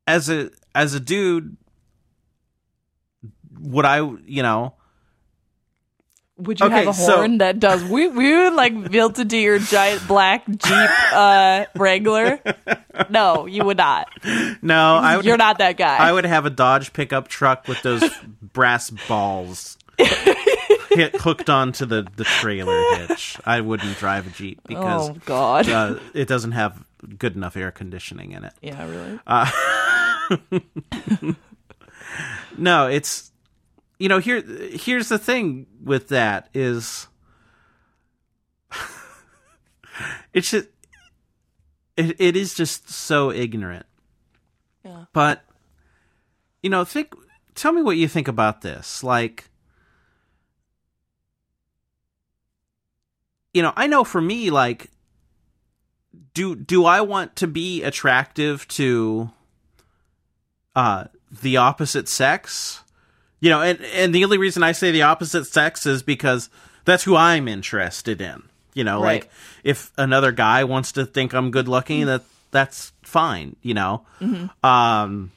[0.08, 1.58] as a as a dude
[3.60, 4.74] would I, you know,
[6.38, 9.60] Would you Okay, have a so- horn that does we woo like built into your
[9.60, 12.40] giant black Jeep uh, Wrangler?
[13.10, 14.08] No, you would not.
[14.62, 15.98] no, I would You're not that guy.
[15.98, 18.04] I would have a Dodge pickup truck with those
[18.42, 23.38] brass balls hit, hooked onto the, the trailer hitch.
[23.46, 25.70] I wouldn't drive a Jeep because oh God.
[25.70, 26.84] uh, it doesn't have
[27.18, 28.54] good enough air conditioning in it.
[28.62, 29.20] yeah, really.
[32.58, 33.32] No, it's
[34.00, 37.08] you know here here's the thing with that is
[40.34, 40.68] it's just
[41.96, 43.86] it, it is just so ignorant.
[44.84, 45.06] Yeah.
[45.14, 45.44] But
[46.62, 47.14] you know, think
[47.56, 49.04] tell me what you think about this.
[49.04, 49.50] Like
[53.54, 54.90] you know, I know for me like
[56.34, 59.32] do do I want to be attractive to
[60.76, 61.06] uh
[61.42, 62.82] the opposite sex?
[63.40, 66.50] You know, and and the only reason I say the opposite sex is because
[66.86, 68.44] that's who I'm interested in.
[68.74, 69.24] You know, Right.
[69.24, 69.30] like
[69.64, 73.56] if another guy wants to think I'm good looking, that that's fine.
[73.62, 74.06] You know,
[74.64, 75.32] um,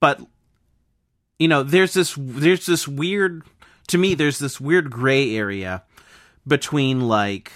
[0.00, 0.20] but
[1.38, 3.42] you know, there's this there's this weird
[3.88, 4.14] to me.
[4.14, 5.82] There's this weird gray area
[6.46, 7.52] between like,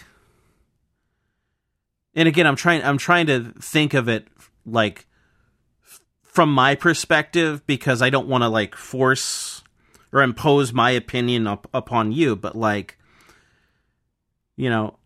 [2.14, 4.26] and again, I'm trying I'm trying to think of it
[4.70, 5.06] like
[6.22, 9.62] from my perspective because I don't want to like force
[10.12, 12.96] or impose my opinion up, upon you, but like,
[14.56, 14.96] you know,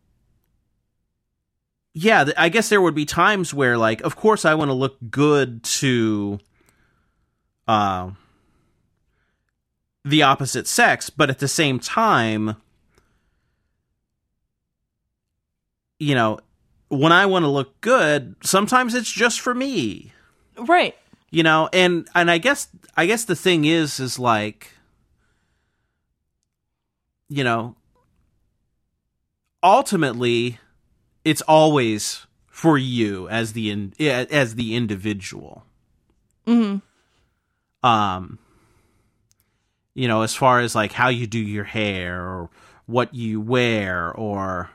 [1.94, 4.96] yeah, I guess there would be times where like, of course, I want to look
[5.10, 6.38] good to,
[7.66, 8.10] uh,
[10.04, 12.56] the opposite sex, but at the same time,
[15.98, 16.40] you know,
[16.92, 20.12] when I want to look good, sometimes it's just for me.
[20.58, 20.94] Right.
[21.30, 24.72] you know and and i guess i guess the thing is is like
[27.30, 27.74] you know
[29.62, 30.58] ultimately
[31.24, 35.64] it's always for you as the in, as the individual.
[36.46, 36.76] Hmm
[37.82, 38.38] um
[39.94, 42.50] you know as far as like how you do your hair or
[42.86, 44.70] what you wear or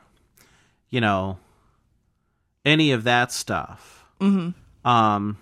[0.90, 1.38] you know
[2.68, 4.04] any of that stuff.
[4.20, 4.50] Hmm
[4.88, 5.36] um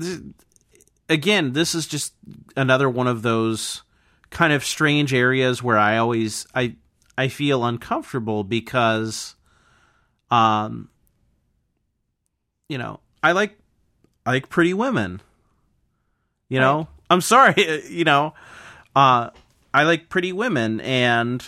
[0.00, 0.20] th-
[1.08, 2.14] again this is just
[2.56, 3.82] another one of those
[4.30, 6.74] kind of strange areas where i always i
[7.18, 9.34] i feel uncomfortable because
[10.30, 10.88] um
[12.70, 13.58] you know i like
[14.24, 15.20] i like pretty women.
[16.48, 16.88] You know?
[17.08, 18.34] I'm sorry you know
[18.94, 19.30] uh
[19.74, 21.42] I like pretty women and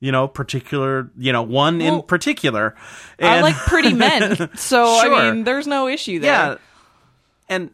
[0.00, 2.74] you know particular you know one in Well, particular.
[3.20, 5.14] I And- like pretty men, so Sure.
[5.14, 6.32] I mean, there's no issue there.
[6.32, 6.56] yeah,
[7.48, 7.70] and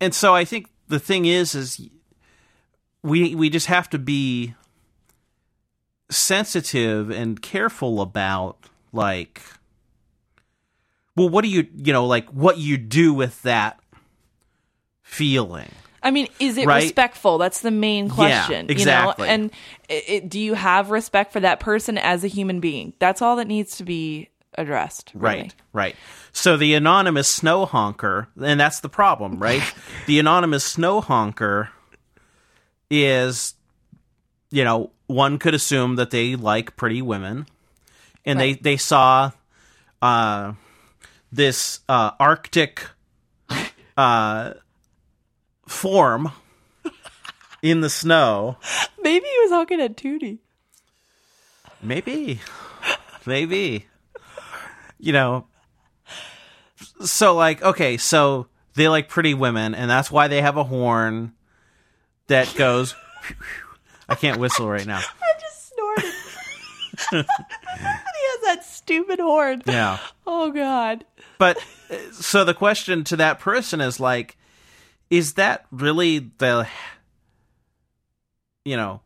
[0.00, 1.88] and so I think the thing is is
[3.02, 4.54] we we just have to be
[6.10, 8.56] sensitive and careful about
[8.92, 9.42] like
[11.16, 13.80] well what do you you know like what you do with that
[15.02, 15.70] feeling
[16.04, 16.82] I mean, is it Right?
[16.84, 17.38] respectful?
[17.38, 18.66] That's the main question.
[18.66, 19.24] Yeah, exactly.
[19.24, 19.34] You know?
[19.34, 19.50] And
[19.88, 22.92] it, it, do you have respect for that person as a human being?
[22.98, 25.10] That's all that needs to be addressed.
[25.14, 25.40] really.
[25.42, 25.96] Right, right.
[26.32, 29.62] So the anonymous snow honker, and that's the problem, right?
[30.06, 31.70] the anonymous snow honker
[32.90, 33.54] is,
[34.50, 37.46] you know, one could assume that they like pretty women,
[38.24, 38.62] and Right.
[38.62, 39.32] they they saw
[40.02, 40.52] uh,
[41.32, 42.86] this uh, Arctic
[43.96, 44.54] uh,
[45.66, 46.32] form
[47.62, 48.58] in the snow.
[49.02, 50.38] Maybe he was looking at Tootie.
[51.82, 52.40] Maybe.
[53.26, 53.86] Maybe.
[54.98, 55.46] You know.
[57.04, 61.32] So like, okay, so they like pretty women, and that's why they have a horn
[62.26, 62.94] that goes
[64.08, 64.98] I can't whistle right now.
[65.22, 66.12] I just snorted.
[67.10, 69.62] he has that stupid horn.
[69.66, 69.98] Yeah.
[70.26, 71.04] Oh God.
[71.38, 71.58] But
[71.90, 74.36] uh, so the question to that person is like,
[75.10, 76.66] is that really the
[78.64, 79.00] you know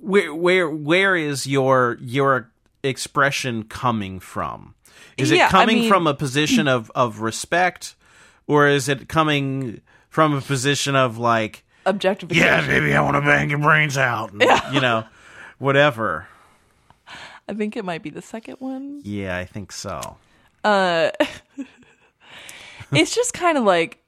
[0.00, 2.50] where where where is your your
[2.82, 4.74] expression coming from?
[5.16, 7.94] Is Yeah, it coming mean- from a position of of respect
[8.46, 12.46] or is it coming from a position of like Objectification.
[12.46, 15.04] yeah, baby, I want to bang your brains out, and, you know,
[15.58, 16.28] whatever.
[17.48, 19.00] I think it might be the second one.
[19.02, 20.16] Yeah, I think so.
[20.62, 21.10] Uh,
[22.92, 24.01] it's just kind of like,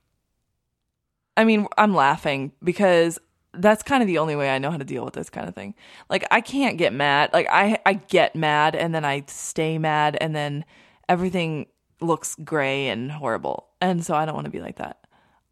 [1.36, 3.18] I mean, I'm laughing because
[3.52, 5.54] that's kind of the only way I know how to deal with this kind of
[5.54, 5.74] thing.
[6.08, 7.30] Like, I can't get mad.
[7.32, 10.64] Like, I I get mad and then I stay mad and then
[11.08, 11.66] everything
[12.00, 14.98] looks gray and horrible, and so I don't want to be like that.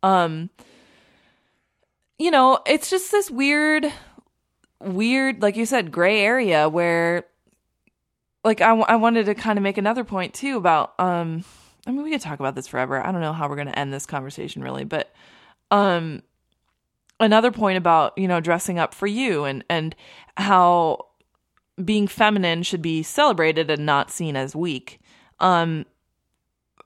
[0.03, 0.51] Um,
[2.19, 3.93] you know, it's just this weird,
[4.81, 7.27] weird, like you said, gray area where
[8.45, 11.45] like I, I wanted to kind of make another point too about um
[11.87, 13.79] i mean we could talk about this forever i don't know how we're going to
[13.79, 15.13] end this conversation really but
[15.73, 16.23] um
[17.19, 19.97] another point about you know dressing up for you and and
[20.37, 21.07] how
[21.83, 25.01] being feminine should be celebrated and not seen as weak.
[25.41, 25.87] Um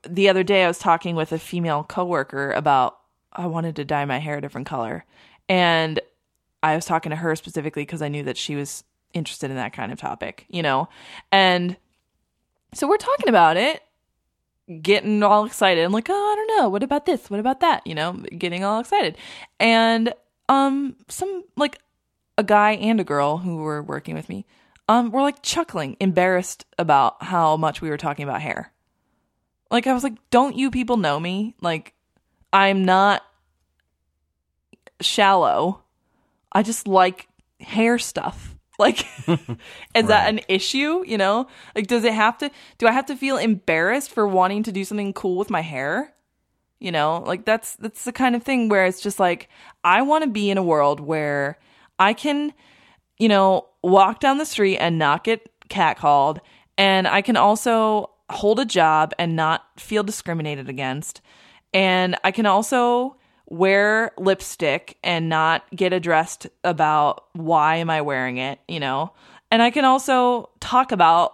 [0.07, 2.99] the other day i was talking with a female coworker about
[3.33, 5.05] i wanted to dye my hair a different color.
[5.49, 5.99] And
[6.63, 8.83] i was talking to her specifically because i knew that she was
[9.13, 10.87] interested in that kind of topic you know?
[11.31, 11.75] And
[12.73, 13.81] so we're talking about it
[14.81, 15.83] getting all excited.
[15.83, 16.69] I'm like oh i don't know.
[16.69, 17.29] What about this?
[17.29, 17.85] What about that?
[17.85, 19.17] You know getting all excited.
[19.59, 20.13] And
[20.49, 21.79] um some like
[22.37, 24.45] a guy and a girl who were working with me
[24.89, 28.71] um were like chuckling embarrassed about how much we were talking about hair.
[29.71, 31.55] Like i was like don't you people know me?
[31.61, 31.93] Like
[32.51, 33.23] i'm not
[35.01, 35.83] shallow.
[36.51, 37.27] I just like
[37.59, 39.05] hair stuff like
[39.95, 41.47] is that an issue you know?
[41.75, 44.83] Like does it have to do i have to feel embarrassed for wanting to do
[44.83, 46.13] something cool with my hair?
[46.79, 47.23] You know?
[47.25, 49.49] Like that's that's the kind of thing where it's just like
[49.83, 51.57] i want to be in a world where
[51.97, 52.53] i can
[53.17, 56.39] you know walk down the street and not get catcalled
[56.77, 61.21] and i can also hold a job and not feel discriminated against
[61.73, 63.16] and i can also
[63.47, 69.11] wear lipstick and not get addressed about why am i wearing it you know
[69.51, 71.33] and i can also talk about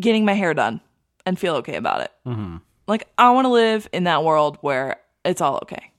[0.00, 0.80] getting my hair done
[1.24, 2.56] and feel okay about it hmm
[2.86, 5.92] like I want to live in that world where it's all okay.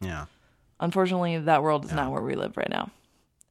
[0.00, 0.26] Yeah.
[0.80, 2.90] Unfortunately, that world is not where we live right now.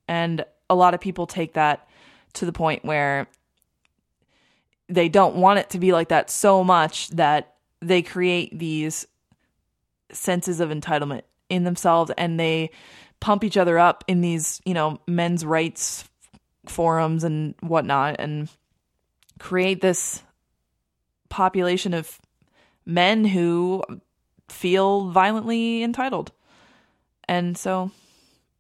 [0.08, 1.88] And a lot of people take that
[2.34, 3.28] to the point where
[4.88, 9.08] they don't want it to be like that so much that they create these
[10.16, 12.72] senses of entitlement in themselves and they
[13.20, 16.08] pump each other up in these, you know, men's rights
[16.68, 18.50] forums and whatnot and
[19.40, 20.24] create this
[21.30, 22.20] population of
[22.86, 23.84] men who
[24.50, 26.32] feel violently entitled.
[27.28, 27.92] And so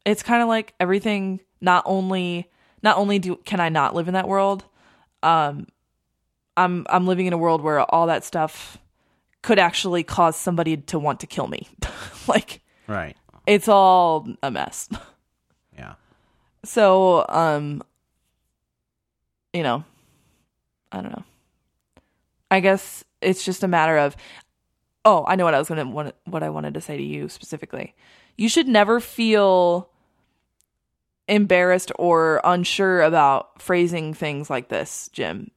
[0.05, 2.49] it's kind of like everything not only
[2.83, 4.65] not only do can I not live in that world,
[5.23, 5.67] um
[6.57, 8.77] I'm I'm living in a world where all that stuff
[9.45, 11.67] could actually cause somebody to want to kill me.
[12.27, 13.15] like Right.
[13.45, 14.89] it's all a mess.
[15.77, 15.93] Yeah.
[16.63, 17.83] So, um
[19.53, 19.83] you know,
[20.91, 21.23] I don't know.
[22.51, 24.15] I guess it's just a matter of
[25.05, 27.03] oh, I know what I was going to what what I wanted to say to
[27.03, 27.93] you specifically.
[28.37, 29.89] you should never feel
[31.27, 35.49] embarrassed or unsure about phrasing things like this, Jim,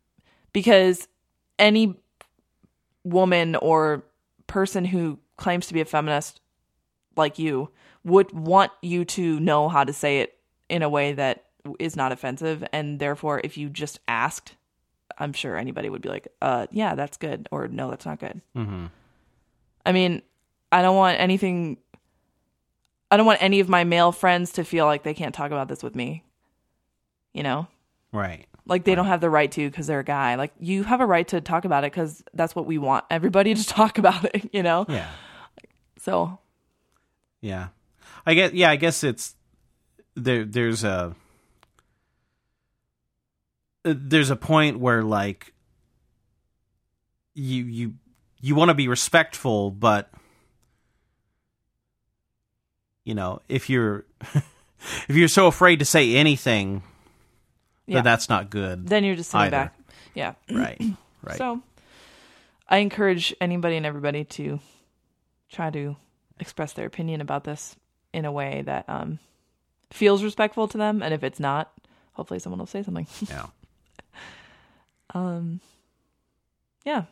[0.53, 1.09] because
[1.59, 1.95] any
[3.11, 4.05] woman or
[4.47, 6.41] person who claims to be a feminist
[7.17, 7.71] like you
[8.05, 10.39] would want you to know how to say it
[10.69, 11.45] in a way that
[11.79, 14.55] is not offensive and therefore if you just asked
[15.19, 18.41] i'm sure anybody would be like uh yeah that's good or no that's not good
[18.57, 18.87] Mm-hmm.
[19.85, 20.23] i mean
[20.73, 21.77] i don't want anything
[23.11, 25.69] i don't want any of my male friends to feel like they can't talk about
[25.69, 26.25] this with me
[27.35, 27.67] you know
[28.11, 28.47] Right.
[28.69, 31.07] Like they don't have the right to because they're a guy like you have a
[31.07, 34.51] right to talk about it because that's what we want everybody to talk about it
[34.53, 35.09] you know Yeah.
[35.99, 36.39] so
[37.41, 37.69] Yeah.
[38.27, 39.35] I guess yeah, I guess it's
[40.14, 41.14] there there's a
[43.85, 45.55] there's a point where like
[47.35, 47.95] you you
[48.41, 50.11] you want to be respectful but
[53.05, 54.05] you know, if you're
[55.09, 56.83] if you're so afraid to say anything
[57.89, 58.03] Yeah.
[58.03, 58.86] that's not good.
[58.86, 59.57] then you're just sitting Either.
[59.57, 59.78] back
[60.14, 60.80] yeah right.
[61.20, 61.36] Right.
[61.36, 61.61] So
[62.68, 64.61] I encourage anybody and everybody to
[65.51, 65.97] try to
[66.39, 67.76] express their opinion about this
[68.12, 69.18] in a way that um,
[69.91, 71.03] feels respectful to them.
[71.03, 71.72] And if it's not,
[72.12, 73.07] hopefully someone will say something.
[73.28, 73.47] yeah.
[75.14, 75.61] Um,
[76.84, 77.05] yeah.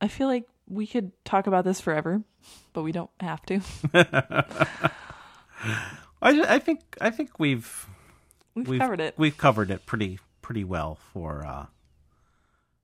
[0.00, 2.22] I feel like we could talk about this forever,
[2.72, 3.60] but we don't have to.
[6.20, 7.86] I I think I think we've
[8.54, 9.14] We've, we've covered it.
[9.16, 11.66] We've covered it pretty pretty well for uh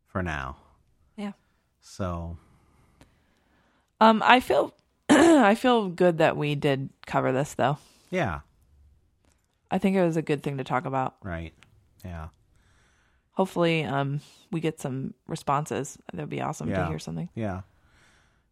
[0.07, 0.57] for now.
[1.16, 1.33] Yeah.
[1.81, 2.37] So
[4.01, 4.75] Um, I feel
[5.09, 7.79] I feel good that we did cover this though.
[8.11, 8.41] yeah,
[9.71, 11.16] I think it was a good thing to talk about.
[11.23, 11.53] right.
[12.05, 12.29] Yeah.
[13.33, 15.97] Hopefully, um, we get some responses.
[16.12, 17.29] That'd be awesome to hear something.
[17.37, 17.61] Yeah.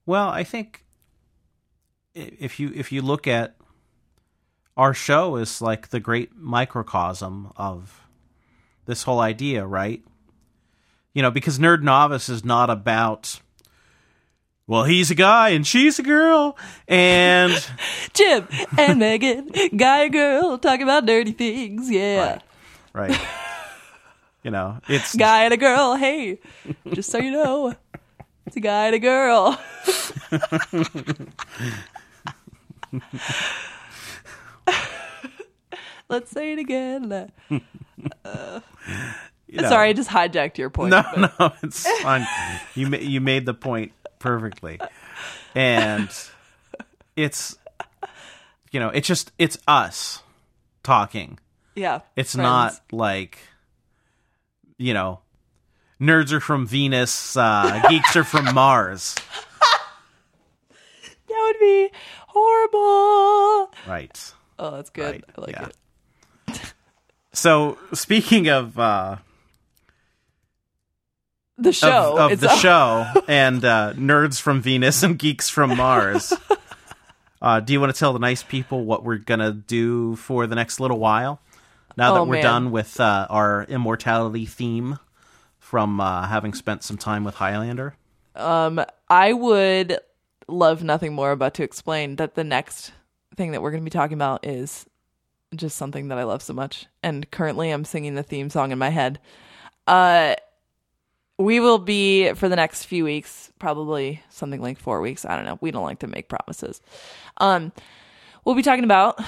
[0.05, 0.85] Well, I think
[2.15, 3.57] if you if you look at
[4.77, 8.07] our show is like the great microcosm of
[8.85, 10.03] this whole idea, right?
[11.15, 13.41] You know, because Nerd Novice is not about
[14.69, 16.59] well, he's a guy and she's a girl
[16.89, 17.53] and
[18.15, 21.89] Jim and Megan, guy and girl, talking about dirty things.
[21.89, 22.41] Yeah.
[22.93, 23.11] Right.
[23.11, 23.21] right.
[24.43, 25.95] you know, it's Guy and a girl.
[25.95, 26.41] Hey,
[26.93, 27.75] just so you know,
[28.45, 29.59] it's a guy and a girl.
[36.09, 37.13] Let's say it again.
[37.13, 38.61] Uh,
[39.49, 39.69] you know.
[39.69, 40.91] Sorry, I just hijacked your point.
[40.91, 42.27] No, but- no, it's fine.
[42.75, 44.79] you ma- you made the point perfectly,
[45.55, 46.09] and
[47.17, 47.57] it's
[48.71, 50.23] you know it's just it's us
[50.83, 51.39] talking.
[51.75, 52.01] Yeah.
[52.15, 52.45] It's friends.
[52.45, 53.39] not like
[54.79, 55.21] you know
[56.01, 59.15] nerds are from Venus, uh, geeks are from Mars.
[61.29, 61.91] That would be
[62.29, 63.73] horrible.
[63.87, 64.33] Right.
[64.59, 65.13] Oh, that's good.
[65.13, 65.69] Right, I like yeah.
[66.49, 66.61] it.
[67.33, 69.17] So speaking of uh,
[71.59, 72.17] The show.
[72.19, 76.33] of, of the show and uh, nerds from Venus and geeks from Mars.
[77.43, 80.55] Uh, do you want to tell the nice people what we're gonna do for the
[80.55, 81.39] next little while?
[81.95, 82.43] Now that Oh, we're man.
[82.43, 84.99] done with uh, our immortality theme
[85.59, 87.95] from uh, having spent some time with Highlander.
[88.35, 89.99] Um, I would
[90.49, 92.93] love nothing more but to explain that the next
[93.37, 94.87] thing that we're going to be talking about is
[95.55, 96.87] just something that I love so much.
[97.03, 99.21] And currently I'm singing the theme song in my head.
[99.87, 100.35] Uh,
[101.39, 105.25] we will be for the next few weeks, probably something like four weeks.
[105.25, 105.59] I don't know.
[105.61, 106.81] We don't like to make promises.
[107.37, 107.73] Um,
[108.45, 109.21] we'll be talking about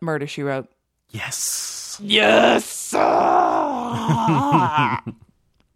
[0.00, 0.68] Murder She Wrote.
[1.10, 2.00] Yes.
[2.02, 2.94] Yes.
[2.94, 5.02] I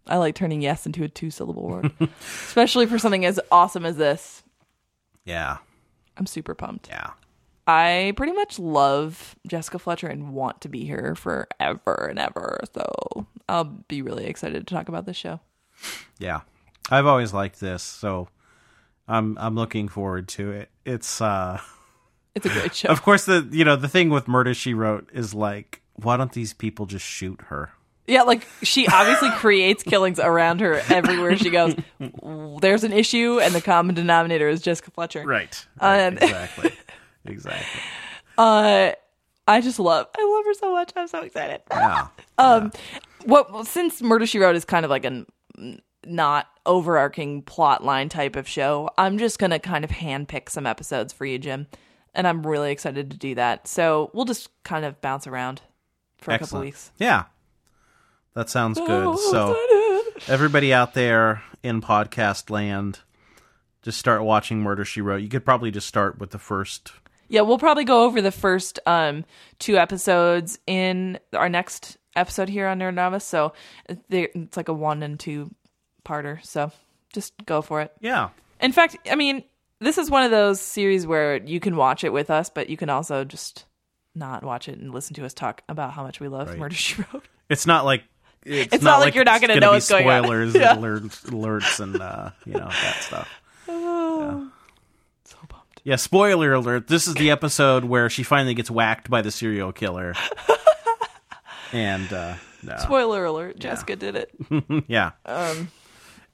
[0.09, 4.43] like turning yes into a two syllable word, especially for something as awesome as this.
[5.25, 5.57] Yeah.
[6.17, 6.87] I'm super pumped.
[6.89, 7.11] Yeah.
[7.67, 12.59] I pretty much love Jessica Fletcher and want to be here forever and ever.
[12.73, 15.41] So I'll be really excited to talk about this show.
[16.17, 16.41] Yeah.
[16.89, 18.29] I've always liked this, so
[19.07, 20.69] I'm I'm looking forward to it.
[20.85, 21.59] It's uh
[22.35, 22.87] It's a great show.
[22.89, 26.31] of course the you know the thing with Murder She Wrote is like why don't
[26.31, 27.71] these people just shoot her?
[28.07, 31.75] yeah, like she obviously creates killings around her everywhere she goes.
[32.61, 35.25] There's an issue, and the common denominator is Jessica Fletcher.
[35.25, 35.65] Right.
[35.81, 36.71] Um, exactly.
[37.27, 37.81] Exactly.
[38.37, 38.91] Uh,
[39.47, 40.91] I just love, I love her so much.
[40.95, 41.61] I'm so excited.
[41.71, 42.07] Yeah.
[42.39, 42.71] Um,
[43.25, 45.25] what well, since Murder She Wrote is kind of like a
[46.05, 51.11] not overarching plot line type of show, I'm just gonna kind of handpick some episodes
[51.11, 51.65] for you, Jim,
[52.13, 53.67] and I'm really excited to do that.
[53.67, 55.63] So we'll just kind of bounce around
[56.19, 56.91] for a couple weeks.
[56.99, 57.23] Yeah.
[58.35, 59.03] That sounds good.
[59.03, 59.55] Oh, so
[60.15, 60.31] excited.
[60.31, 62.99] everybody out there in podcast land,
[63.81, 66.91] just start watching Murder She Wrote, you could probably just start with the first.
[67.29, 69.25] Yeah, we'll probably go over the first um,
[69.59, 73.25] two episodes in our next episode here on Nerd Novice.
[73.25, 73.53] So
[73.89, 75.53] it's like a one and two
[76.05, 76.43] parter.
[76.45, 76.71] So
[77.13, 77.91] just go for it.
[77.99, 78.29] Yeah.
[78.61, 79.43] In fact, I mean,
[79.79, 82.77] this is one of those series where you can watch it with us, but you
[82.77, 83.65] can also just
[84.15, 86.57] not watch it and listen to us talk about how much we love Right.
[86.57, 87.25] Murder She Wrote.
[87.49, 88.03] It's not like.
[88.45, 90.23] It's, It's not like you're not gonna gonna know what's going on.
[90.23, 90.75] spoilers Yeah.
[90.75, 93.29] and alerts, alerts and uh, you know that stuff.
[95.25, 95.56] So pumped.
[95.87, 96.89] Yeah, spoiler alert.
[96.89, 100.15] This is the episode where she finally gets whacked by the serial killer.
[101.71, 102.75] and uh no.
[102.75, 104.83] Spoiler alert: Jessica did it.
[104.89, 105.11] yeah.
[105.25, 105.71] Um,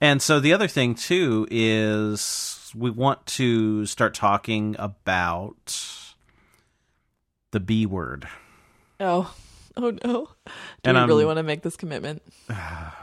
[0.02, 5.80] And so the other thing too is we want to start talking about
[7.52, 8.28] the B word.
[9.00, 9.36] oh,
[9.78, 10.30] oh no!
[10.48, 12.24] Do And, we um, really want to make this commitment?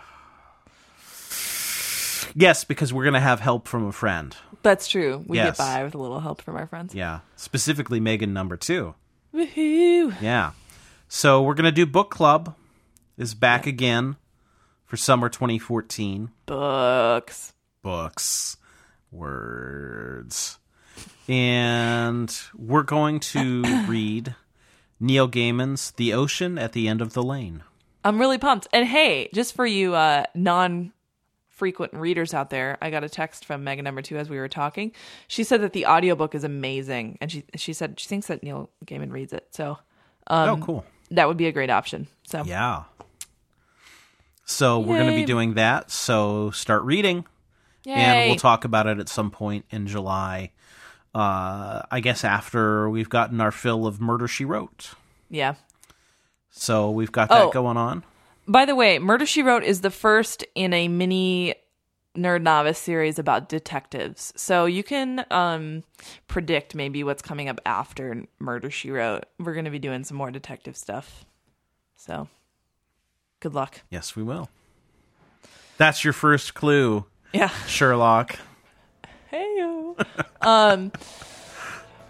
[2.35, 4.37] Yes, because we're going to have help from a friend.
[4.63, 5.25] That's true.
[5.27, 5.57] We Yes.
[5.57, 6.95] get by with a little help from our friends.
[6.95, 8.95] Yeah, specifically Megan number 2.
[9.35, 10.21] Woohoo!
[10.21, 10.53] Yeah.
[11.09, 12.55] So we're going to do book club
[13.17, 14.17] is back again
[14.87, 16.31] for summer 2014.
[16.47, 17.53] Books.
[17.83, 18.57] books,
[19.11, 20.59] words.
[21.29, 24.35] And we're going to read
[24.99, 27.63] Neil Gaiman's The Ocean at the End of the Lane.
[28.05, 28.67] I'm really pumped.
[28.73, 30.93] And hey, just for you uh, non
[31.61, 34.49] frequent readers out there, I got a text from Megan number two as we were
[34.49, 34.93] talking.
[35.29, 37.19] She said that the audiobook is amazing.
[37.21, 39.47] And she she said she thinks that Neil Gaiman reads it.
[39.51, 39.79] So
[40.27, 40.87] oh, cool.
[41.11, 42.09] that would be a great option.
[42.25, 42.85] So Yeah.
[44.47, 45.91] So we're going to be doing that.
[45.91, 47.25] So start reading,
[47.85, 47.93] Yay.
[47.95, 50.51] and we'll talk about it at some point in July.
[51.15, 54.95] Uh, I guess after we've gotten our fill of Murder She Wrote.
[55.29, 55.55] Yeah.
[56.51, 57.51] So we've got that Oh.
[57.51, 58.03] going on.
[58.51, 61.55] By the way, Murder She Wrote is the first in a mini
[62.17, 64.33] Nerd Novice series about detectives.
[64.35, 65.85] So you can um,
[66.27, 69.27] predict maybe what's coming up after Murder She Wrote.
[69.39, 71.25] We're going to be doing some more detective stuff.
[71.95, 72.27] So
[73.39, 73.83] good luck.
[73.89, 74.51] Yes, we will.
[75.77, 77.51] That's your first clue, Yeah.
[77.69, 78.37] Sherlock.
[79.29, 79.61] Hey.
[80.41, 80.91] um.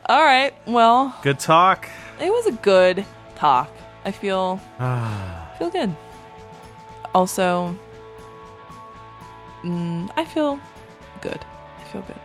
[0.07, 0.55] All right.
[0.67, 1.87] Well, Good talk.
[2.19, 3.05] it was a good
[3.37, 3.71] talk.
[4.07, 4.57] I feel
[5.59, 5.95] feel good.
[7.15, 7.77] Also,
[9.63, 10.61] mm, I feel
[11.21, 11.45] good.
[11.79, 12.21] I feel good.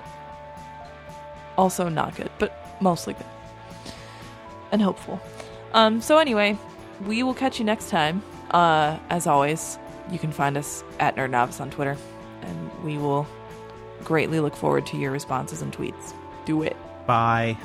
[1.58, 3.26] Also, not good, but mostly good
[4.76, 5.20] and hopeful.
[5.74, 6.02] Um.
[6.02, 6.58] So anyway,
[7.06, 8.22] we will catch you next time.
[8.52, 9.80] Uh, as always,
[10.12, 11.98] you can find us at Nerd Novice on Twitter,
[12.42, 13.26] and we will
[14.04, 16.14] greatly look forward to your responses and tweets.
[16.46, 16.76] Do it.
[17.08, 17.58] Bye.